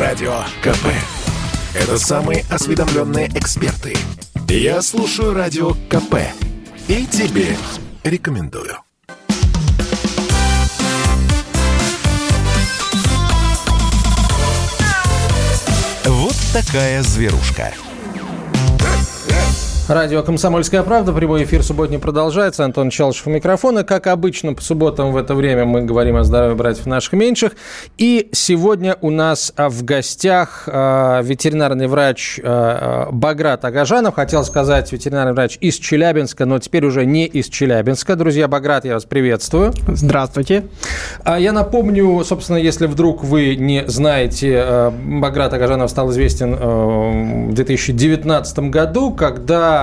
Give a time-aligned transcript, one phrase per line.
[0.00, 0.86] Радио КП.
[1.74, 3.94] Это самые осведомленные эксперты.
[4.48, 6.14] Я слушаю Радио КП.
[6.88, 7.54] И тебе
[8.02, 8.78] рекомендую.
[16.06, 17.74] Вот такая зверушка.
[19.90, 21.12] Радио «Комсомольская правда».
[21.12, 22.64] Прямой эфир субботний продолжается.
[22.64, 23.82] Антон Чалышев у микрофона.
[23.82, 27.54] Как обычно, по субботам в это время мы говорим о здоровье братьев наших меньших.
[27.98, 34.14] И сегодня у нас а, в гостях э, ветеринарный врач э, Баграт Агажанов.
[34.14, 38.14] Хотел сказать ветеринарный врач из Челябинска, но теперь уже не из Челябинска.
[38.14, 39.72] Друзья, Баграт, я вас приветствую.
[39.88, 40.68] Здравствуйте.
[41.24, 48.70] А я напомню, собственно, если вдруг вы не знаете, Баграт Агажанов стал известен в 2019
[48.70, 49.79] году, когда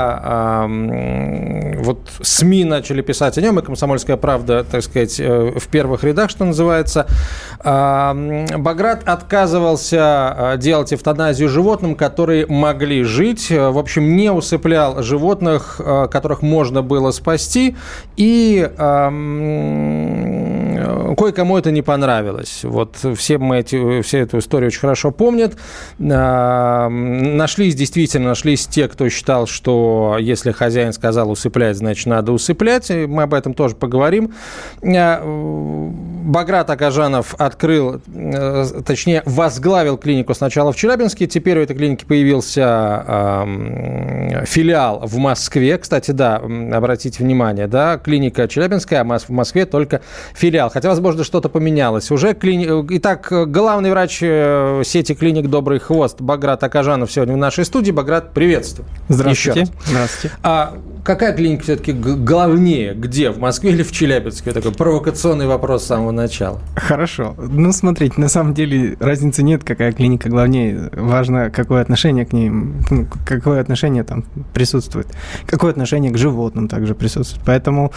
[1.88, 6.30] вот СМИ начали писать о нем, и «Комсомольская правда», так сказать, э, в первых рядах,
[6.30, 7.08] что называется.
[7.64, 13.52] Баграт отказывался э, делать эвтаназию животным, которые могли жить.
[13.52, 15.80] Э, в общем, не усыплял животных,
[16.11, 17.76] которых можно было спасти.
[18.17, 18.70] И
[21.17, 22.61] кое-кому это не понравилось.
[22.63, 25.57] Вот все мы эти, все эту историю очень хорошо помнят.
[25.99, 32.89] Нашлись, действительно, нашлись те, кто считал, что если хозяин сказал усыплять, значит, надо усыплять.
[32.91, 34.33] И мы об этом тоже поговорим.
[36.28, 42.06] Э, Баграт Акажанов открыл, э, точнее, возглавил клинику сначала в Челябинске, теперь у этой клиники
[42.06, 45.78] появился э, филиал в Москве.
[45.78, 50.02] Кстати, да, обратите внимание, да, клиника Челябинская, а в Москве только
[50.33, 50.70] филиал.
[50.70, 52.11] Хотя, возможно, что-то поменялось.
[52.11, 52.67] Уже клини...
[52.98, 57.92] Итак, главный врач сети клиник «Добрый хвост» Баграт Акажанов сегодня в нашей студии.
[57.92, 58.88] Баграт, приветствую.
[59.09, 59.67] Здравствуйте.
[59.86, 60.36] Здравствуйте.
[60.44, 60.73] А
[61.08, 62.94] какая клиника все-таки главнее?
[62.94, 63.31] Где?
[63.31, 64.52] В Москве или в Челябинске?
[64.52, 66.59] Такой провокационный вопрос с самого начала.
[66.75, 67.33] Хорошо.
[67.38, 70.89] Ну, смотрите, на самом деле разницы нет, какая клиника главнее.
[70.91, 75.08] Важно, какое отношение к ней, ну, какое отношение там присутствует.
[75.45, 77.45] Какое отношение к животным также присутствует.
[77.45, 77.93] Поэтому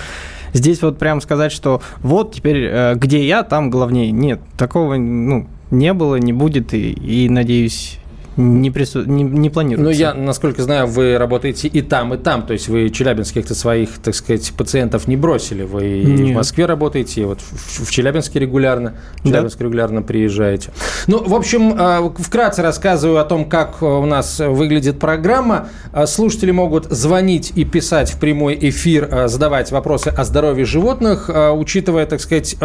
[0.52, 4.12] здесь вот прям сказать, что вот теперь э, где я, там главнее.
[4.12, 7.99] Нет, такого, ну, не было, не будет, и, и надеюсь,
[8.36, 9.04] не, прису...
[9.04, 9.84] не, не планируется.
[9.84, 12.46] Ну, я, насколько знаю, вы работаете и там, и там.
[12.46, 15.62] То есть вы челябинских-то своих, так сказать, пациентов не бросили.
[15.62, 16.30] Вы Нет.
[16.30, 18.94] в Москве работаете, и вот в, Челябинске регулярно.
[19.22, 19.64] В Челябинск да.
[19.64, 20.70] регулярно приезжаете.
[21.06, 25.68] Ну, в общем, а, вкратце рассказываю о том, как у нас выглядит программа.
[25.92, 31.28] А, слушатели могут звонить и писать в прямой эфир, задавать вопросы о здоровье животных.
[31.52, 32.56] Учитывая, так сказать,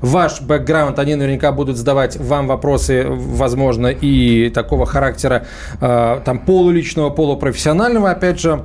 [0.00, 5.46] ваш бэкграунд, они наверняка будут задавать вам вопросы, возможно, и такого характера характера,
[5.80, 8.64] э, там, полуличного, полупрофессионального, опять же,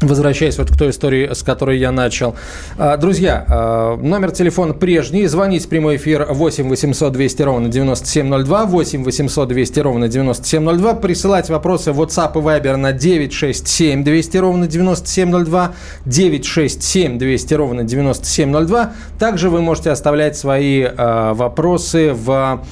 [0.00, 2.34] Возвращаясь вот к той истории, с которой я начал.
[2.76, 5.24] Э, друзья, э, номер телефона прежний.
[5.28, 8.66] Звонить в прямой эфир 8 800 200 ровно 9702.
[8.66, 10.94] 8 800 200 ровно 9702.
[10.94, 15.72] Присылать вопросы в WhatsApp и Viber на 967 200 ровно 9702.
[16.04, 18.92] 967 200 ровно 9702.
[19.20, 22.64] Также вы можете оставлять свои вопросы в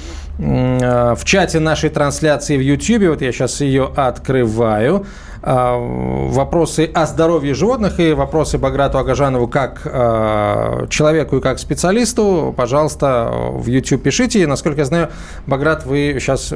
[0.43, 7.55] в чате нашей трансляции в YouTube, вот я сейчас ее открываю, э, вопросы о здоровье
[7.55, 14.41] животных и вопросы Баграту Агажанову как э, человеку и как специалисту, пожалуйста, в YouTube пишите.
[14.43, 15.09] И, насколько я знаю,
[15.47, 16.53] Баграт, вы сейчас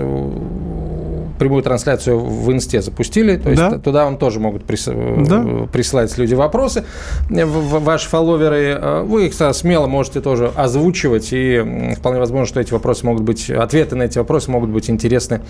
[1.38, 3.78] прямую трансляцию в Инсте запустили, то есть да.
[3.78, 4.86] туда он тоже могут прис...
[4.86, 5.66] да.
[5.72, 6.84] присылать люди вопросы.
[7.28, 13.22] Ваши фолловеры, вы их смело можете тоже озвучивать, и вполне возможно, что эти вопросы могут
[13.22, 15.42] быть, ответы на эти вопросы могут быть интересны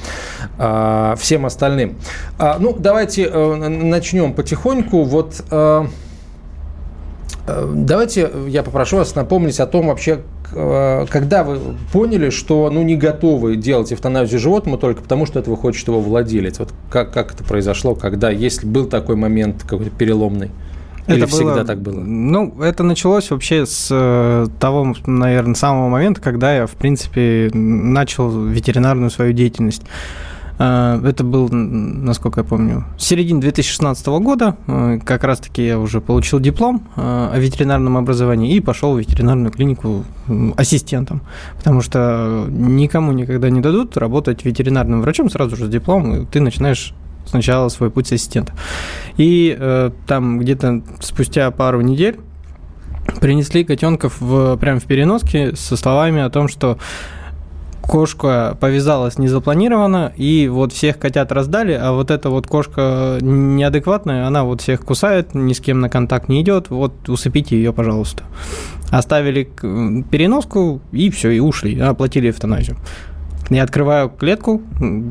[0.58, 1.96] а, всем остальным.
[2.38, 5.04] А, ну, давайте э, начнем потихоньку.
[5.04, 5.86] Вот а,
[7.46, 10.20] Давайте я попрошу вас напомнить о том вообще,
[10.52, 11.58] Э, когда вы
[11.92, 16.58] поняли, что ну, не готовы делать эвтаназию животному только потому, что этого хочет его владелец?
[16.58, 20.50] Вот как, как это произошло, когда, если был такой момент какой-то переломный?
[21.06, 22.00] Или это всегда было, так было?
[22.00, 28.30] Ну, это началось вообще с э, того, наверное, самого момента, когда я, в принципе, начал
[28.30, 29.82] ветеринарную свою деятельность.
[30.58, 34.56] Э, это был, насколько я помню, середина 2016 года.
[34.66, 39.52] Э, как раз-таки я уже получил диплом э, о ветеринарном образовании и пошел в ветеринарную
[39.52, 40.04] клинику
[40.56, 41.22] ассистентом.
[41.56, 46.40] Потому что никому никогда не дадут работать ветеринарным врачом сразу же с дипломом, и ты
[46.40, 46.94] начинаешь
[47.26, 48.52] сначала свой путь ассистента.
[49.16, 52.18] И э, там где-то спустя пару недель
[53.20, 56.78] принесли котенков в, прямо в переноске со словами о том, что
[57.86, 64.44] кошка повязалась незапланированно, и вот всех котят раздали, а вот эта вот кошка неадекватная, она
[64.44, 68.24] вот всех кусает, ни с кем на контакт не идет, вот усыпите ее, пожалуйста.
[68.90, 72.76] Оставили переноску, и все, и ушли, оплатили эвтаназию.
[73.48, 74.60] Я открываю клетку,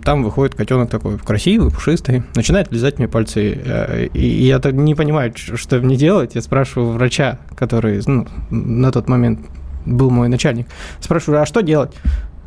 [0.03, 3.61] там выходит котенок такой красивый, пушистый, начинает лизать мне пальцы.
[3.63, 6.35] Э, и я не понимаю, что мне делать.
[6.35, 9.39] Я спрашиваю врача, который ну, на тот момент
[9.85, 10.67] был мой начальник.
[10.99, 11.93] Спрашиваю, а что делать?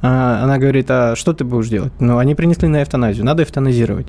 [0.00, 1.92] А, она говорит, а что ты будешь делать?
[1.98, 4.08] Ну, они принесли на эвтаназию, надо эвтаназировать.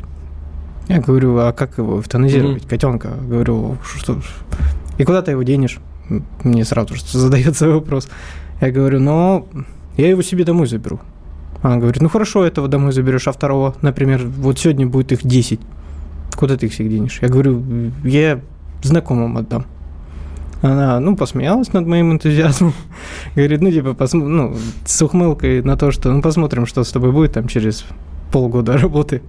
[0.87, 2.63] Я говорю, а как его эвтаназировать?
[2.63, 2.69] Mm-hmm.
[2.69, 3.09] Котенка.
[3.09, 4.19] Говорю, что...
[4.97, 5.79] И куда ты его денешь?
[6.43, 8.09] Мне сразу же задается вопрос.
[8.61, 9.47] Я говорю, ну,
[9.97, 10.99] я его себе домой заберу.
[11.61, 15.59] Она говорит, ну хорошо, этого домой заберешь, а второго, например, вот сегодня будет их 10.
[16.37, 17.19] Куда ты их всех денешь?
[17.21, 17.63] Я говорю,
[18.03, 18.39] я
[18.81, 19.65] знакомым отдам.
[20.61, 22.73] Она, ну, посмеялась над моим энтузиазмом.
[23.35, 24.19] Говорит, ну, типа, посм...
[24.19, 27.85] ну, с ухмылкой на то, что, ну, посмотрим, что с тобой будет там через
[28.31, 29.21] полгода работы.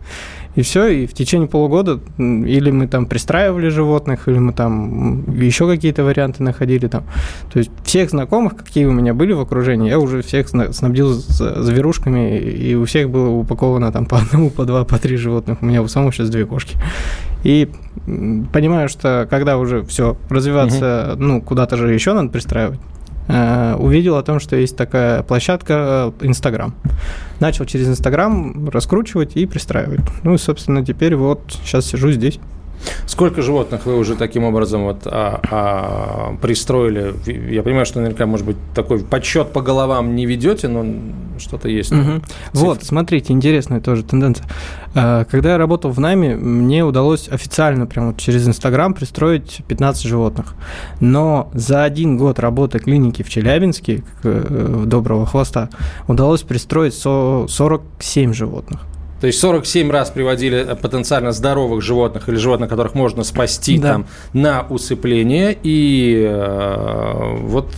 [0.56, 5.68] И все, и в течение полугода или мы там пристраивали животных, или мы там еще
[5.68, 7.04] какие-то варианты находили там.
[7.52, 12.38] То есть всех знакомых, какие у меня были в окружении, я уже всех снабдил зверушками,
[12.38, 15.58] и у всех было упаковано там по одному, по два, по три животных.
[15.62, 16.76] У меня у самого сейчас две кошки.
[17.44, 17.70] И
[18.52, 21.22] понимаю, что когда уже все развиваться, угу.
[21.22, 22.80] ну, куда-то же еще надо пристраивать,
[23.78, 26.74] увидел о том, что есть такая площадка э, Инстаграм.
[27.38, 30.00] Начал через Инстаграм раскручивать и пристраивать.
[30.22, 32.40] Ну и, собственно, теперь вот сейчас сижу здесь.
[33.06, 37.14] Сколько животных вы уже таким образом вот, а, а, пристроили?
[37.52, 40.86] Я понимаю, что наверняка, может быть, такой подсчет по головам не ведете, но
[41.38, 41.92] что-то есть.
[41.92, 42.22] Угу.
[42.52, 44.46] Вот, смотрите, интересная тоже тенденция.
[44.94, 50.54] А, когда я работал в Нами, мне удалось официально прямо через Инстаграм пристроить 15 животных.
[51.00, 55.68] Но за один год работы клиники в Челябинске, э, Доброго Хвоста,
[56.06, 58.80] удалось пристроить 47 животных.
[59.20, 63.92] То есть 47 раз приводили э, потенциально здоровых животных или животных, которых можно спасти да.
[63.92, 67.74] там на усыпление, и э, вот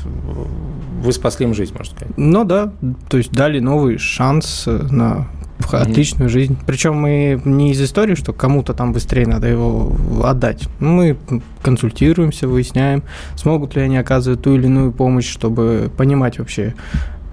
[1.03, 2.15] вы спасли им жизнь, можно сказать.
[2.17, 2.73] Ну да,
[3.09, 5.29] то есть дали новый шанс э, на
[5.71, 6.33] отличную mm-hmm.
[6.33, 6.59] жизнь.
[6.67, 9.93] Причем мы не из истории, что кому-то там быстрее надо его
[10.25, 10.69] отдать.
[10.81, 11.17] Мы
[11.63, 13.03] консультируемся, выясняем,
[13.37, 16.75] смогут ли они оказывать ту или иную помощь, чтобы понимать вообще,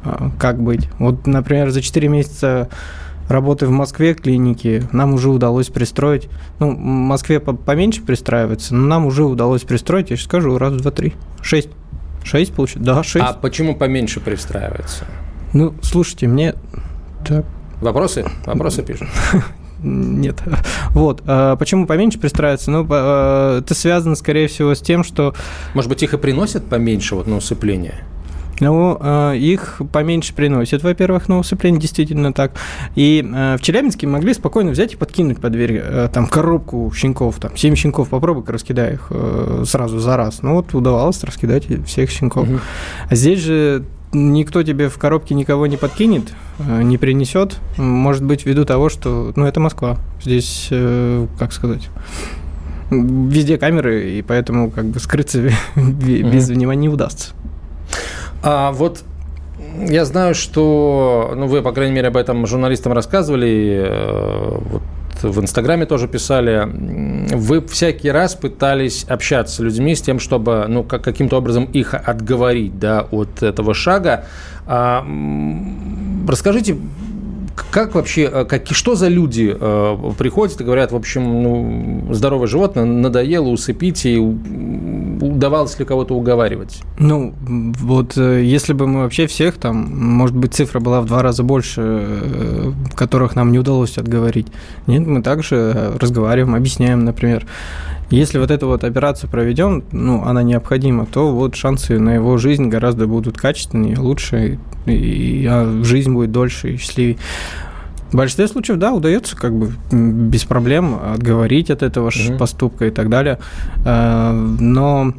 [0.04, 0.90] э, как быть.
[0.98, 2.70] Вот, например, за 4 месяца
[3.30, 6.28] работы в Москве клиники нам уже удалось пристроить.
[6.60, 10.92] Ну, в Москве поменьше пристраивается, но нам уже удалось пристроить, я сейчас скажу, раз, два,
[10.92, 11.70] три, шесть.
[12.24, 12.84] Шесть получится?
[12.84, 13.26] Да, шесть.
[13.26, 15.06] А почему поменьше пристраивается?
[15.54, 16.54] Ну, слушайте, мне...
[17.26, 17.46] Так.
[17.82, 18.26] Вопросы?
[18.46, 19.08] Вопросы пишут.
[19.84, 20.42] Нет.
[20.90, 21.24] Вот.
[21.26, 22.72] А почему поменьше пристраивается?
[22.72, 25.34] Ну, а, это связано, скорее всего, с тем, что...
[25.74, 28.04] Может быть, их и приносят поменьше вот на усыпление?
[28.60, 32.54] Ну, э, их поменьше приносят, во-первых, на усыпление, действительно так.
[32.96, 37.38] И э, в Челябинске могли спокойно взять и подкинуть под дверь э, там коробку щенков,
[37.40, 39.12] там 7 щенков, попробуй-ка раскидай их
[39.66, 40.42] сразу за раз.
[40.42, 42.50] Ну, вот удавалось раскидать всех щенков.
[42.50, 42.60] Угу.
[43.10, 47.58] А здесь же никто тебе в коробке никого не подкинет, не принесет.
[47.78, 49.98] Может быть, ввиду того, что, ну, это Москва.
[50.24, 50.70] Здесь,
[51.38, 51.90] как сказать,
[52.90, 57.34] везде камеры, и поэтому как бы скрыться без внимания не удастся.
[58.42, 59.04] А вот
[59.88, 64.82] я знаю, что, ну, вы, по крайней мере, об этом журналистам рассказывали, э, вот
[65.22, 66.66] в Инстаграме тоже писали,
[67.36, 71.94] вы всякий раз пытались общаться с людьми с тем, чтобы, ну, как, каким-то образом их
[71.94, 74.26] отговорить, да, от этого шага.
[74.66, 75.06] А,
[76.28, 76.78] расскажите,
[77.72, 82.48] как вообще, э, как, что за люди э, приходят и говорят, в общем, ну, здоровое
[82.48, 86.82] животное, надоело, усыпите, удавалось ли кого-то уговаривать?
[86.98, 91.22] Ну, вот э, если бы мы вообще всех там, может быть, цифра была в два
[91.22, 94.48] раза больше, э, которых нам не удалось отговорить.
[94.88, 97.46] Нет, мы также разговариваем, объясняем, например.
[98.10, 102.68] Если вот эту вот операцию проведем, ну, она необходима, то вот шансы на его жизнь
[102.68, 107.18] гораздо будут качественнее, лучше, и, и а жизнь будет дольше и счастливее.
[108.12, 112.38] В большинстве случаев, да, удается как бы без проблем отговорить от этого угу.
[112.38, 113.40] поступка и так далее.
[113.86, 115.14] А, но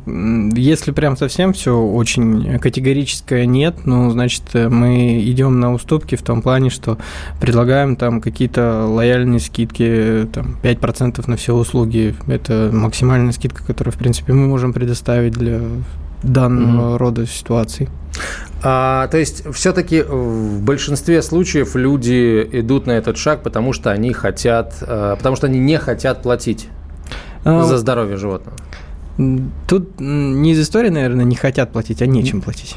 [0.54, 6.42] если прям совсем все очень категорическое нет, ну, значит, мы идем на уступки в том
[6.42, 6.98] плане, что
[7.40, 12.14] предлагаем там какие-то лояльные скидки, там 5% на все услуги.
[12.26, 15.60] Это максимальная скидка, которую, в принципе, мы можем предоставить для
[16.22, 16.98] данного угу.
[16.98, 17.88] рода ситуаций.
[18.62, 24.12] А, то есть все-таки в большинстве случаев люди идут на этот шаг, потому что они
[24.12, 26.68] хотят, э, потому что они не хотят платить
[27.44, 28.56] а, за здоровье животного.
[29.66, 32.76] Тут не из истории, наверное, не хотят платить, а нечем платить.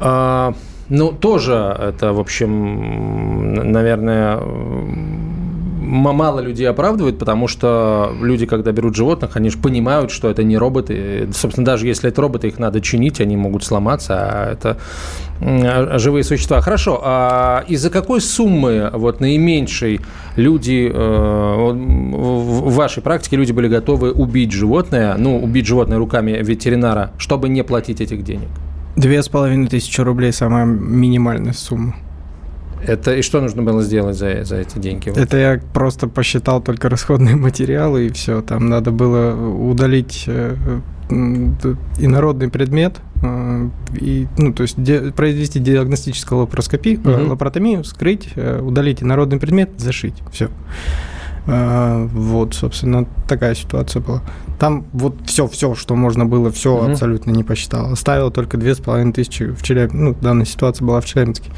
[0.00, 0.54] А,
[0.88, 4.40] ну, тоже это, в общем, наверное,
[5.88, 10.56] мало людей оправдывает, потому что люди, когда берут животных, они же понимают, что это не
[10.56, 11.28] роботы.
[11.34, 14.78] Собственно, даже если это роботы, их надо чинить, они могут сломаться, а это
[15.40, 16.60] а живые существа.
[16.60, 20.00] Хорошо, а из-за какой суммы вот наименьшей
[20.36, 27.12] люди э, в вашей практике люди были готовы убить животное, ну, убить животное руками ветеринара,
[27.18, 28.48] чтобы не платить этих денег?
[28.98, 31.94] Две с половиной тысячи рублей самая минимальная сумма.
[32.84, 35.16] Это и что нужно было сделать за, за эти деньги?
[35.16, 38.42] Это я просто посчитал только расходные материалы и все.
[38.42, 40.56] Там надо было удалить э,
[41.10, 43.68] инородный предмет э,
[44.00, 47.30] и, ну, то есть ди, произвести диагностическую лапароскопию, угу.
[47.30, 50.24] лапаротомию, скрыть, удалить инородный предмет, зашить.
[50.32, 50.48] Все.
[51.48, 54.22] Вот, собственно, такая ситуация была.
[54.58, 56.90] Там вот все, все, что можно было, все угу.
[56.90, 57.92] абсолютно не посчитал.
[57.92, 59.96] Оставил только две с половиной тысячи в Челябинске.
[59.96, 61.50] Ну, данная ситуация была в Челябинске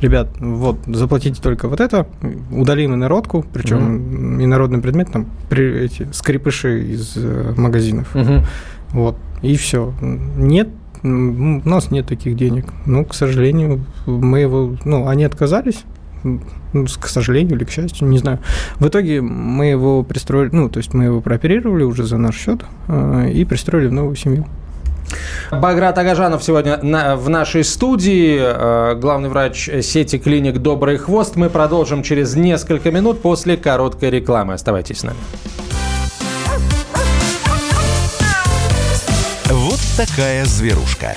[0.00, 2.06] ребят, вот, заплатите только вот это,
[2.50, 4.44] удалим инородку, причем mm-hmm.
[4.44, 8.14] инородный предмет, там, при, эти скрипыши из э, магазинов.
[8.14, 8.44] Mm-hmm.
[8.90, 9.94] Вот, и все.
[10.36, 10.68] Нет,
[11.02, 12.66] у нас нет таких денег.
[12.86, 15.84] Ну, к сожалению, мы его, ну, они отказались,
[17.00, 18.38] к сожалению или к счастью, не знаю.
[18.76, 22.64] В итоге мы его пристроили, ну, то есть мы его прооперировали уже за наш счет
[22.88, 24.46] э, и пристроили в новую семью.
[25.50, 31.36] Баграт Агажанов сегодня на, в нашей студии, э, главный врач сети клиник «Добрый хвост».
[31.36, 34.54] Мы продолжим через несколько минут после короткой рекламы.
[34.54, 35.18] Оставайтесь с нами.
[39.50, 41.14] Вот такая зверушка.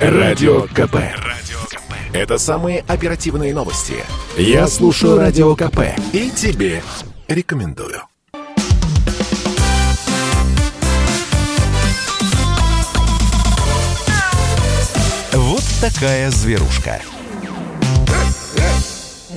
[0.00, 0.96] Радио КП.
[2.12, 3.96] Это самые оперативные новости.
[4.36, 5.80] Я слушаю Радио КП
[6.12, 6.82] и тебе
[7.28, 8.02] рекомендую.
[15.80, 17.00] такая зверушка.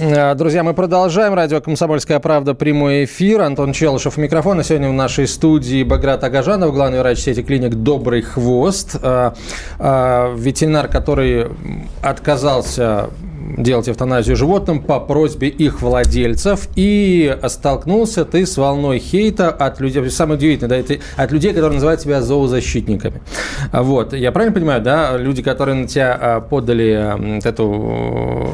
[0.01, 1.33] Э, друзья, мы продолжаем.
[1.33, 2.53] Радио «Комсомольская правда».
[2.53, 3.41] Прямой эфир.
[3.41, 4.63] Антон Челышев у микрофона.
[4.63, 8.95] Сегодня в нашей студии Баграт Агажанов, главный врач сети клиник «Добрый хвост».
[9.01, 9.31] Э,
[9.77, 11.47] э, ветеринар, который
[12.01, 13.09] отказался
[13.57, 16.67] делать эвтаназию животным по просьбе их владельцев.
[16.75, 21.75] И столкнулся ты с волной хейта от людей, самое удивительное, да, это от людей, которые
[21.75, 23.21] называют себя зоозащитниками.
[23.71, 28.49] Вот, я правильно понимаю, да, люди, которые на тебя а, подали эту,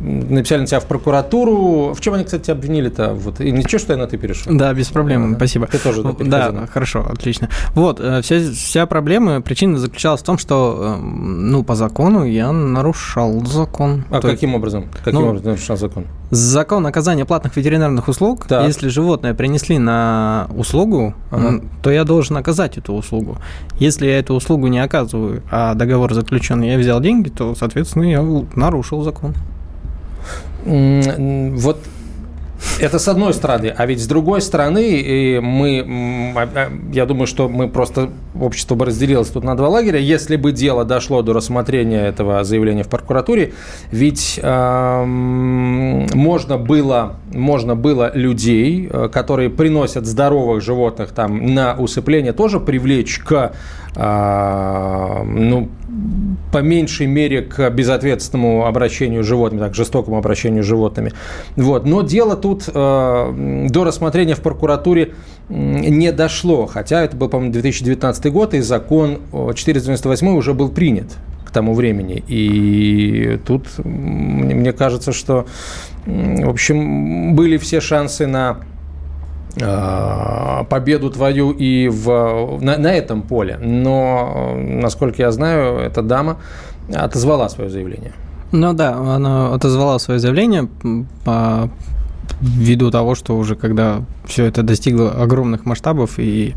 [0.00, 3.14] написали на тебя в прокуратуру, в чем они, кстати, обвинили-то?
[3.14, 4.52] Вот, и ничего, что я на ты перешел?
[4.54, 5.66] Да, без проблем, да, спасибо.
[5.66, 7.48] Ты тоже, да, да хорошо, отлично.
[7.74, 12.52] Вот, э, вся, вся проблема, причина заключалась в том, что, э, ну, по закону я
[12.52, 14.03] нарушал закон.
[14.10, 14.58] А То каким есть...
[14.58, 14.88] образом?
[15.04, 16.06] Каким ну, образом нарушал закон?
[16.30, 18.46] Закон оказания платных ветеринарных услуг.
[18.46, 18.66] Так.
[18.66, 21.62] Если животное принесли на услугу, ага.
[21.82, 23.38] то я должен оказать эту услугу.
[23.78, 28.22] Если я эту услугу не оказываю, а договор заключен, я взял деньги, то, соответственно, я
[28.54, 29.34] нарушил закон.
[30.64, 31.78] Вот
[32.78, 33.74] это с одной стороны.
[33.76, 38.86] А ведь с другой стороны, мы, а, а, я думаю, что мы просто, общество бы
[38.86, 39.98] разделилось тут на два лагеря.
[39.98, 43.54] Если бы дело дошло до рассмотрения этого заявления в прокуратуре,
[43.90, 52.32] ведь э, можно, было, можно было людей, э, которые приносят здоровых животных там, на усыпление,
[52.32, 53.52] тоже привлечь к
[53.96, 55.68] ну,
[56.52, 61.12] по меньшей мере к безответственному обращению с животными, так, жестокому обращению с животными.
[61.56, 61.84] Вот.
[61.84, 65.14] Но дело тут э, до рассмотрения в прокуратуре
[65.48, 71.50] не дошло, хотя это был, по-моему, 2019 год, и закон 498 уже был принят к
[71.50, 72.22] тому времени.
[72.28, 75.46] И тут мне кажется, что,
[76.06, 78.60] в общем, были все шансы на
[79.54, 83.58] победу твою и в, на, на этом поле.
[83.62, 86.38] Но, насколько я знаю, эта дама
[86.92, 88.12] отозвала свое заявление.
[88.52, 90.68] Ну да, она отозвала свое заявление
[91.24, 91.70] по
[92.40, 96.54] ввиду того, что уже когда все это достигло огромных масштабов и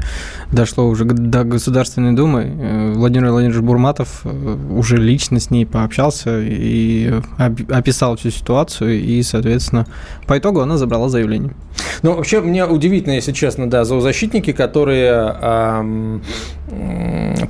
[0.51, 6.39] дошло уже до Государственной Думы, э, Владимир Владимирович Бурматов э, уже лично с ней пообщался
[6.41, 9.85] и описал всю ситуацию, и, соответственно,
[10.25, 11.53] по итогу она забрала заявление.
[12.01, 16.21] Ну, вообще, мне удивительно, если честно, да, зоозащитники, которые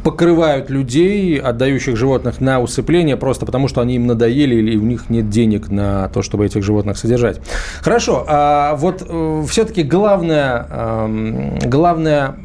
[0.04, 5.10] покрывают людей, отдающих животных на усыпление, просто потому что они им надоели или у них
[5.10, 7.40] нет денег на то, чтобы этих животных содержать.
[7.82, 12.36] Хорошо, а вот э, все-таки главная, э, главная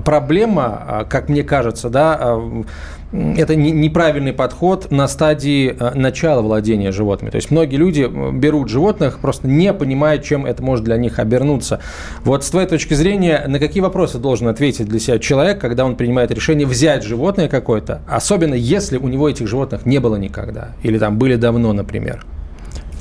[0.00, 2.62] проблема, а, как мне кажется, да, а,
[3.12, 7.30] это неправильный подход на стадии э, начала владения животными.
[7.30, 11.80] То есть многие люди берут животных, просто не понимая, чем это может для них обернуться.
[12.24, 15.96] Вот с твоей точки зрения, на какие вопросы должен ответить для себя человек, когда он
[15.96, 20.98] принимает решение взять животное какое-то, особенно если у него этих животных не было никогда, или
[20.98, 22.24] там были давно, например?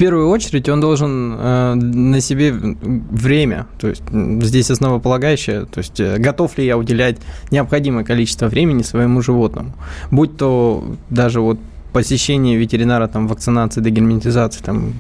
[0.02, 4.02] Первую очередь он должен э, на себе время, то есть
[4.42, 7.18] здесь основополагающее, то есть э, готов ли я уделять
[7.52, 9.74] необходимое количество времени своему животному,
[10.10, 11.60] будь то даже вот
[11.94, 14.94] посещение ветеринара, там, вакцинации, дегельминтизации, там,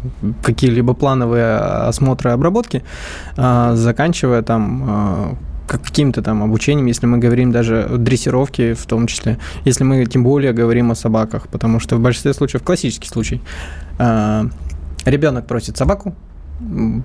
[0.44, 1.58] какие-либо плановые
[1.90, 2.84] осмотры, обработки,
[3.38, 5.36] э, заканчивая там э,
[5.68, 10.24] каким-то там обучением, если мы говорим даже о дрессировке в том числе, если мы тем
[10.24, 13.42] более говорим о собаках, потому что в большинстве случаев, классический случай,
[15.06, 16.16] ребенок просит собаку,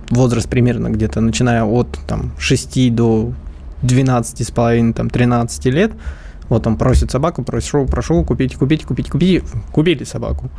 [0.09, 3.33] возраст примерно где-то начиная от там, 6 до
[3.81, 5.91] 12 с половиной, там, 13 лет,
[6.49, 10.49] вот он просит собаку, прошу, прошу, купите, купите, купите, купите, купили собаку.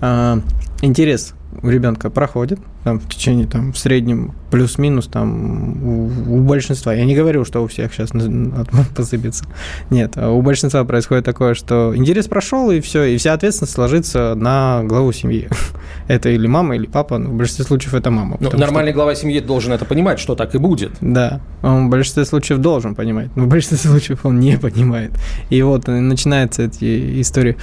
[0.00, 0.40] Э,
[0.82, 6.94] интерес у ребенка проходит там, в течение там, в среднем плюс-минус там у, у большинства.
[6.94, 8.10] Я не говорю, что у всех сейчас
[8.96, 9.44] посыпется.
[9.90, 14.34] Нет, а у большинства происходит такое, что интерес прошел, и все, и вся ответственность ложится
[14.34, 15.48] на главу семьи.
[16.08, 18.36] это или мама, или папа, но в большинстве случаев это мама.
[18.40, 18.96] Ну, нормальный что...
[18.96, 20.92] глава семьи должен это понимать, что так и будет.
[21.00, 25.12] Да, он в большинстве случаев должен понимать, но в большинстве случаев он не понимает.
[25.50, 27.56] И вот начинается эти истории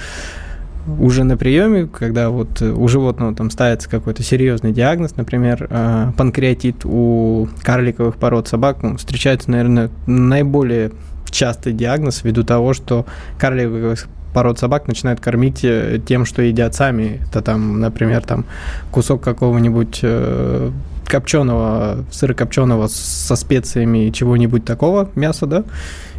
[0.98, 6.84] уже на приеме, когда вот у животного там ставится какой-то серьезный диагноз, например, э, панкреатит
[6.84, 10.92] у карликовых пород собак, ну, встречается, наверное, наиболее
[11.30, 13.04] частый диагноз ввиду того, что
[13.38, 17.20] карликовых пород собак начинают кормить э, тем, что едят сами.
[17.28, 18.44] Это там, например, там
[18.90, 20.70] кусок какого-нибудь э,
[21.06, 25.64] копченого, сырокопченого со специями чего-нибудь такого мяса, да,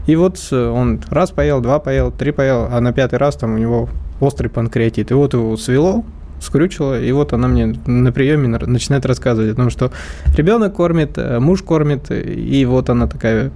[0.07, 3.57] и вот он раз поел, два поел, три поел, а на пятый раз там у
[3.57, 5.11] него острый панкреатит.
[5.11, 6.03] И вот его свело,
[6.41, 9.91] скрючило, и вот она мне на приеме начинает рассказывать о том, что
[10.35, 13.51] ребенок кормит, э, муж кормит, и вот она такая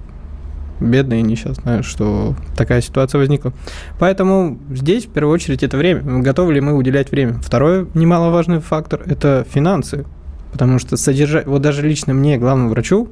[0.80, 3.52] бедная и несчастная, что такая ситуация возникла.
[3.98, 6.02] Поэтому здесь, в первую очередь, это время.
[6.20, 7.34] Готовы ли мы уделять время?
[7.34, 10.04] Второй немаловажный фактор– это финансы.
[10.52, 13.08] Потому что содержать, вот даже лично мне, главному врачу,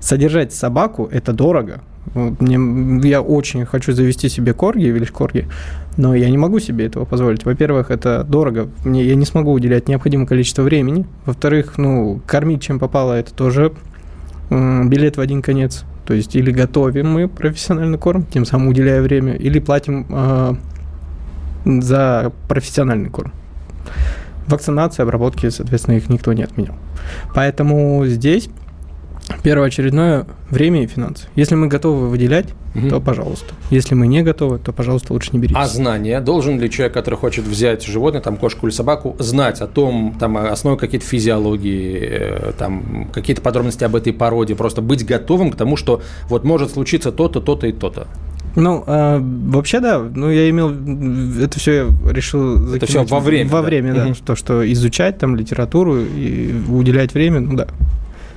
[0.00, 1.80] содержать собаку– это дорого.
[2.14, 5.48] Мне, я очень хочу завести себе корги, великорги,
[5.96, 7.44] но я не могу себе этого позволить.
[7.44, 11.06] Во-первых, это дорого, мне, я не смогу уделять необходимое количество времени.
[11.26, 13.72] Во-вторых, ну, кормить чем попало, это тоже
[14.50, 15.84] билет в один конец.
[16.06, 20.54] То есть или готовим мы профессиональный корм, тем самым уделяя время, или платим э,
[21.66, 23.32] за профессиональный корм.
[24.46, 26.76] Вакцинация, обработки, соответственно, их никто не отменял.
[27.34, 28.48] Поэтому здесь
[29.42, 31.26] Первоочередное время и финансы.
[31.36, 32.88] Если мы готовы выделять, угу.
[32.88, 33.54] то пожалуйста.
[33.70, 35.58] Если мы не готовы, то, пожалуйста, лучше не берите.
[35.58, 36.20] А знания?
[36.20, 40.36] Должен ли человек, который хочет взять животное, там, кошку или собаку, знать о том, там,
[40.36, 45.76] основы какие-то физиологии, э, там, какие-то подробности об этой породе, просто быть готовым к тому,
[45.76, 48.06] что вот может случиться то-то, то-то и то-то?
[48.56, 49.98] Ну, э, вообще, да.
[50.00, 50.70] Ну, я имел...
[51.40, 53.48] Это все я решил Это все во время.
[53.50, 53.66] Во да?
[53.66, 54.06] время, да.
[54.06, 54.14] Угу.
[54.26, 57.68] То, что изучать там литературу и уделять время, ну да.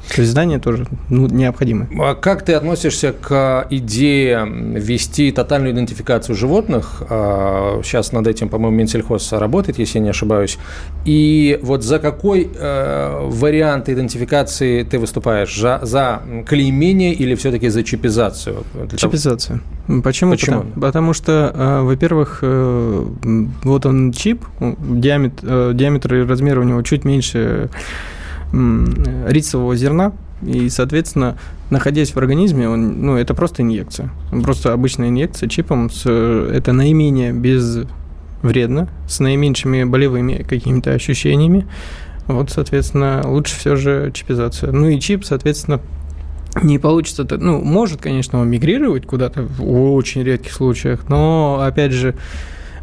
[0.10, 1.88] То есть знания тоже ну, необходимы.
[2.00, 7.04] А как ты относишься к идее ввести тотальную идентификацию животных?
[7.10, 10.58] А, сейчас над этим, по-моему, Минсельхоз работает, если я не ошибаюсь.
[11.06, 15.58] И вот за какой э, вариант идентификации ты выступаешь?
[15.58, 18.64] За, за клеймение или все-таки за чипизацию?
[18.96, 19.62] Чипизацию.
[20.04, 20.32] Почему?
[20.32, 20.60] Почему?
[20.60, 23.06] Потому, потому что, э, во-первых, э,
[23.64, 27.70] вот он чип, диаметр, диаметр и размер у него чуть меньше
[28.54, 30.14] рисового зерна,
[30.46, 31.38] и, соответственно,
[31.70, 34.12] находясь в организме, он, ну, это просто инъекция.
[34.44, 41.68] Просто обычная инъекция чипом, с, это наименее безвредно, с наименьшими болевыми какими-то ощущениями.
[42.28, 44.72] Вот, соответственно, лучше все же чипизация.
[44.72, 45.80] Ну и чип, соответственно,
[46.62, 52.16] не получится, ну, может, конечно, он мигрировать куда-то в очень редких случаях, но, опять же,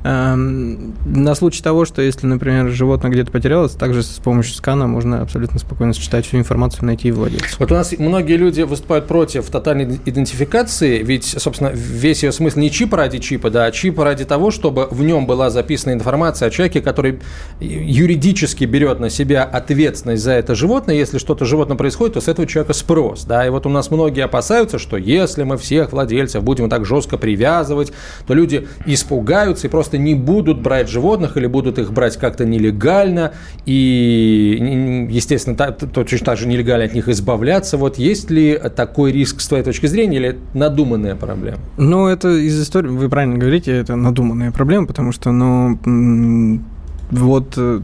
[0.04, 5.58] на случай того, что если, например, животное где-то потерялось, также с помощью скана можно абсолютно
[5.58, 7.56] спокойно сочетать всю информацию, найти владельца.
[7.58, 12.70] Вот у нас многие люди выступают против тотальной идентификации, ведь, собственно, весь ее смысл не
[12.70, 16.50] чип ради чипа, да, а чип ради того, чтобы в нем была записана информация о
[16.50, 17.20] человеке, который
[17.60, 20.94] юридически берет на себя ответственность за это животное.
[20.94, 24.24] Если что-то животное происходит, то с этого человека спрос, да, и вот у нас многие
[24.24, 27.92] опасаются, что если мы всех владельцев будем так жестко привязывать,
[28.26, 32.44] то люди испугаются и просто просто не будут брать животных или будут их брать как-то
[32.44, 33.32] нелегально
[33.64, 37.78] и, естественно, точно так же нелегально от них избавляться.
[37.78, 41.58] Вот есть ли такой риск с твоей точки зрения или надуманная проблема?
[41.78, 46.60] Ну, это из истории, вы правильно говорите, это надуманная проблема, потому что, ну,
[47.10, 47.80] вот э,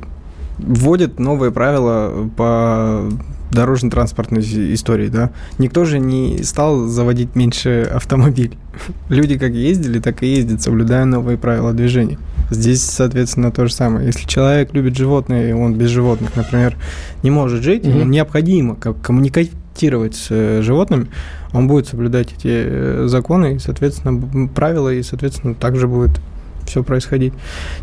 [0.58, 3.08] вводят новые правила по
[3.54, 4.42] дорожно-транспортной
[4.74, 8.58] истории, да, никто же не стал заводить меньше автомобилей.
[9.08, 12.18] Люди как ездили, так и ездят, соблюдая новые правила движения.
[12.50, 14.06] Здесь, соответственно, то же самое.
[14.06, 16.76] Если человек любит животные, и он без животных, например,
[17.22, 18.00] не может жить, mm-hmm.
[18.00, 21.06] ему необходимо как коммуникатировать с э, животными,
[21.52, 26.20] он будет соблюдать эти э, законы и, соответственно, правила, и, соответственно, также будет
[26.66, 27.33] все происходить.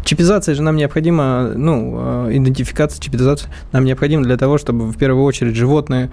[0.03, 5.23] Чипизация же нам необходима, ну, э, идентификация, чипизация нам необходима для того, чтобы в первую
[5.23, 6.09] очередь животные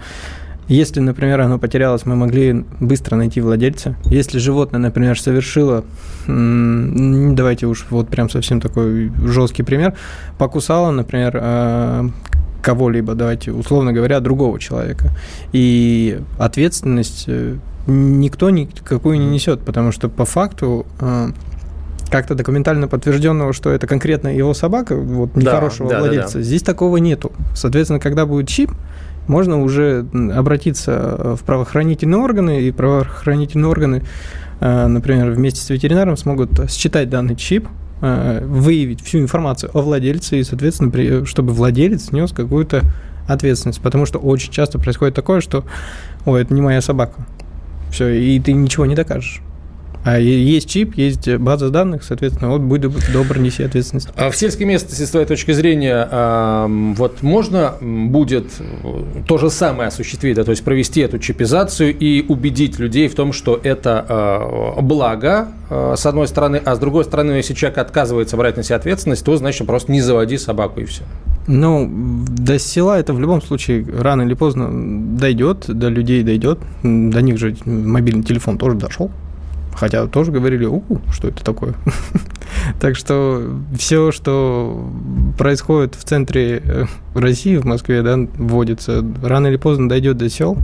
[0.69, 3.95] если, например, оно потерялось, мы могли быстро найти владельца.
[4.05, 5.83] Если животное, например, совершило,
[6.27, 9.95] давайте уж вот прям совсем такой жесткий пример,
[10.37, 12.09] покусало, например, э,
[12.61, 15.09] кого-либо, давайте условно говоря, другого человека.
[15.53, 17.55] И ответственность э,
[17.87, 20.85] никто никакую не несет, потому что по факту
[22.09, 26.43] как-то документально подтвержденного, что это конкретно его собака, вот нехорошего да, владельца, да, да.
[26.43, 27.31] здесь такого нету.
[27.55, 28.71] Соответственно, когда будет чип,
[29.27, 34.03] можно уже обратиться в правоохранительные органы, и правоохранительные органы,
[34.59, 37.67] э, например, вместе с ветеринаром смогут считать данный чип,
[38.01, 42.81] э, выявить всю информацию о владельце и, соответственно, чтобы владелец нес какую-то
[43.27, 43.81] ответственность.
[43.81, 45.63] Потому что очень часто происходит такое, что
[46.25, 47.25] «Ой, это не моя собака».
[47.91, 49.41] Все, и ты ничего не докажешь.
[50.03, 54.09] А есть чип, есть база данных, соответственно, вот будь добр, неси ответственность.
[54.15, 56.07] А в сельской местности, с твоей точки зрения,
[56.95, 58.45] вот можно будет
[59.27, 63.33] то же самое осуществить, да, то есть провести эту чипизацию и убедить людей в том,
[63.33, 68.57] что это а, благо, с одной стороны, а с другой стороны, если человек отказывается брать
[68.57, 71.03] на себя ответственность, то, значит, просто не заводи собаку и все.
[71.47, 71.89] Ну,
[72.27, 74.69] до села это в любом случае рано или поздно
[75.17, 79.11] дойдет, до людей дойдет, до них же мобильный телефон тоже дошел.
[79.73, 81.73] Хотя тоже говорили, у, что это такое.
[82.79, 84.89] так что все, что
[85.37, 90.57] происходит в центре э, России, в Москве, да, вводится, рано или поздно дойдет до сел,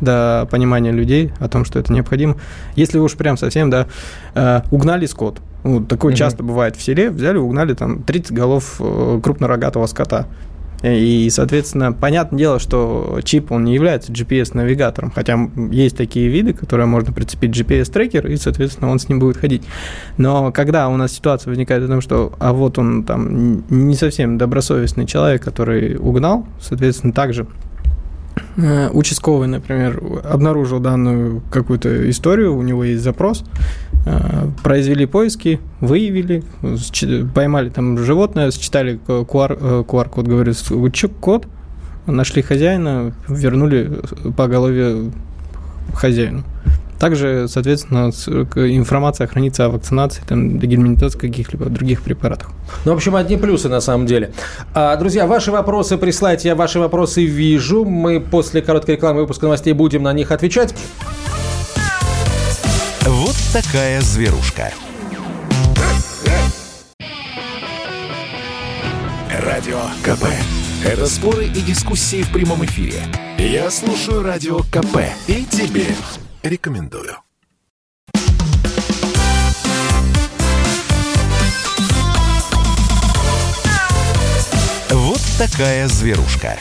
[0.00, 2.36] до понимания людей о том, что это необходимо.
[2.76, 3.86] Если уж прям совсем, да,
[4.34, 9.20] э, угнали скот, ну, такое часто бывает в селе, взяли, угнали там 30 голов э,
[9.22, 10.26] крупнорогатого скота.
[10.82, 15.38] И, соответственно, понятное дело, что чип, он не является GPS-навигатором, хотя
[15.70, 19.62] есть такие виды, которые можно прицепить GPS-трекер, и, соответственно, он с ним будет ходить.
[20.16, 24.38] Но когда у нас ситуация возникает о том, что, а вот он там не совсем
[24.38, 27.46] добросовестный человек, который угнал, соответственно, также
[28.56, 33.44] Э, участковый, например, обнаружил данную какую-то историю, у него есть запрос,
[34.62, 36.42] произвели поиски, выявили,
[37.34, 40.52] поймали там животное, считали QR, QR-код, говорю,
[41.20, 41.46] код,
[42.06, 44.00] нашли хозяина, вернули
[44.36, 45.10] по голове
[45.94, 46.42] хозяину.
[46.98, 48.10] Также, соответственно,
[48.54, 52.50] информация хранится о вакцинации, там, дегельминтации каких-либо других препаратах.
[52.84, 54.30] Ну, в общем, одни плюсы на самом деле.
[54.72, 57.84] А, друзья, ваши вопросы присылайте, я ваши вопросы вижу.
[57.84, 60.76] Мы после короткой рекламы выпуска новостей будем на них отвечать.
[63.52, 64.72] Такая зверушка.
[69.40, 70.24] Радио КП.
[70.82, 73.02] Это споры и дискуссии в прямом эфире.
[73.36, 75.84] Я слушаю Радио КП и тебе
[76.42, 77.18] рекомендую.
[84.88, 86.56] Вот такая зверушка.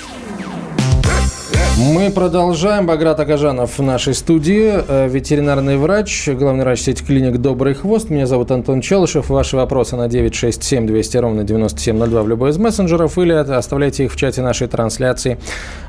[1.81, 2.85] Мы продолжаем.
[2.85, 8.11] Баграт Агажанов в нашей студии, э, ветеринарный врач, главный врач сети клиник «Добрый хвост».
[8.11, 9.29] Меня зовут Антон Челышев.
[9.29, 14.15] Ваши вопросы на 967 200 ровно 9702 в любой из мессенджеров или оставляйте их в
[14.15, 15.39] чате нашей трансляции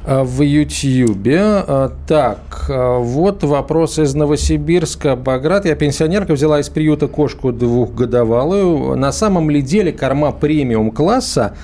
[0.06, 1.26] э, в YouTube.
[1.26, 5.14] Э, так, вот вопрос из Новосибирска.
[5.14, 8.96] Баграт, я пенсионерка, взяла из приюта кошку двухгодовалую.
[8.96, 11.54] На самом ли деле корма премиум класса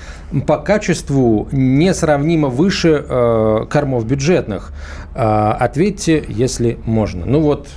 [0.45, 4.71] по качеству несравнимо выше э, кормов бюджетных?
[5.15, 7.25] Э, ответьте, если можно.
[7.25, 7.67] Ну вот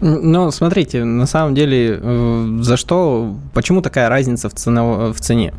[0.00, 5.52] ну, смотрите, на самом деле, э, за что, почему такая разница в, цено, в цене?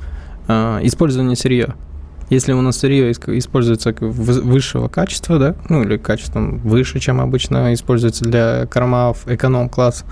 [0.48, 1.76] Э, использование сырья.
[2.30, 8.24] Если у нас сырье используется высшего качества, да, ну или качеством выше, чем обычно используется
[8.24, 10.06] для кормов эконом-класс,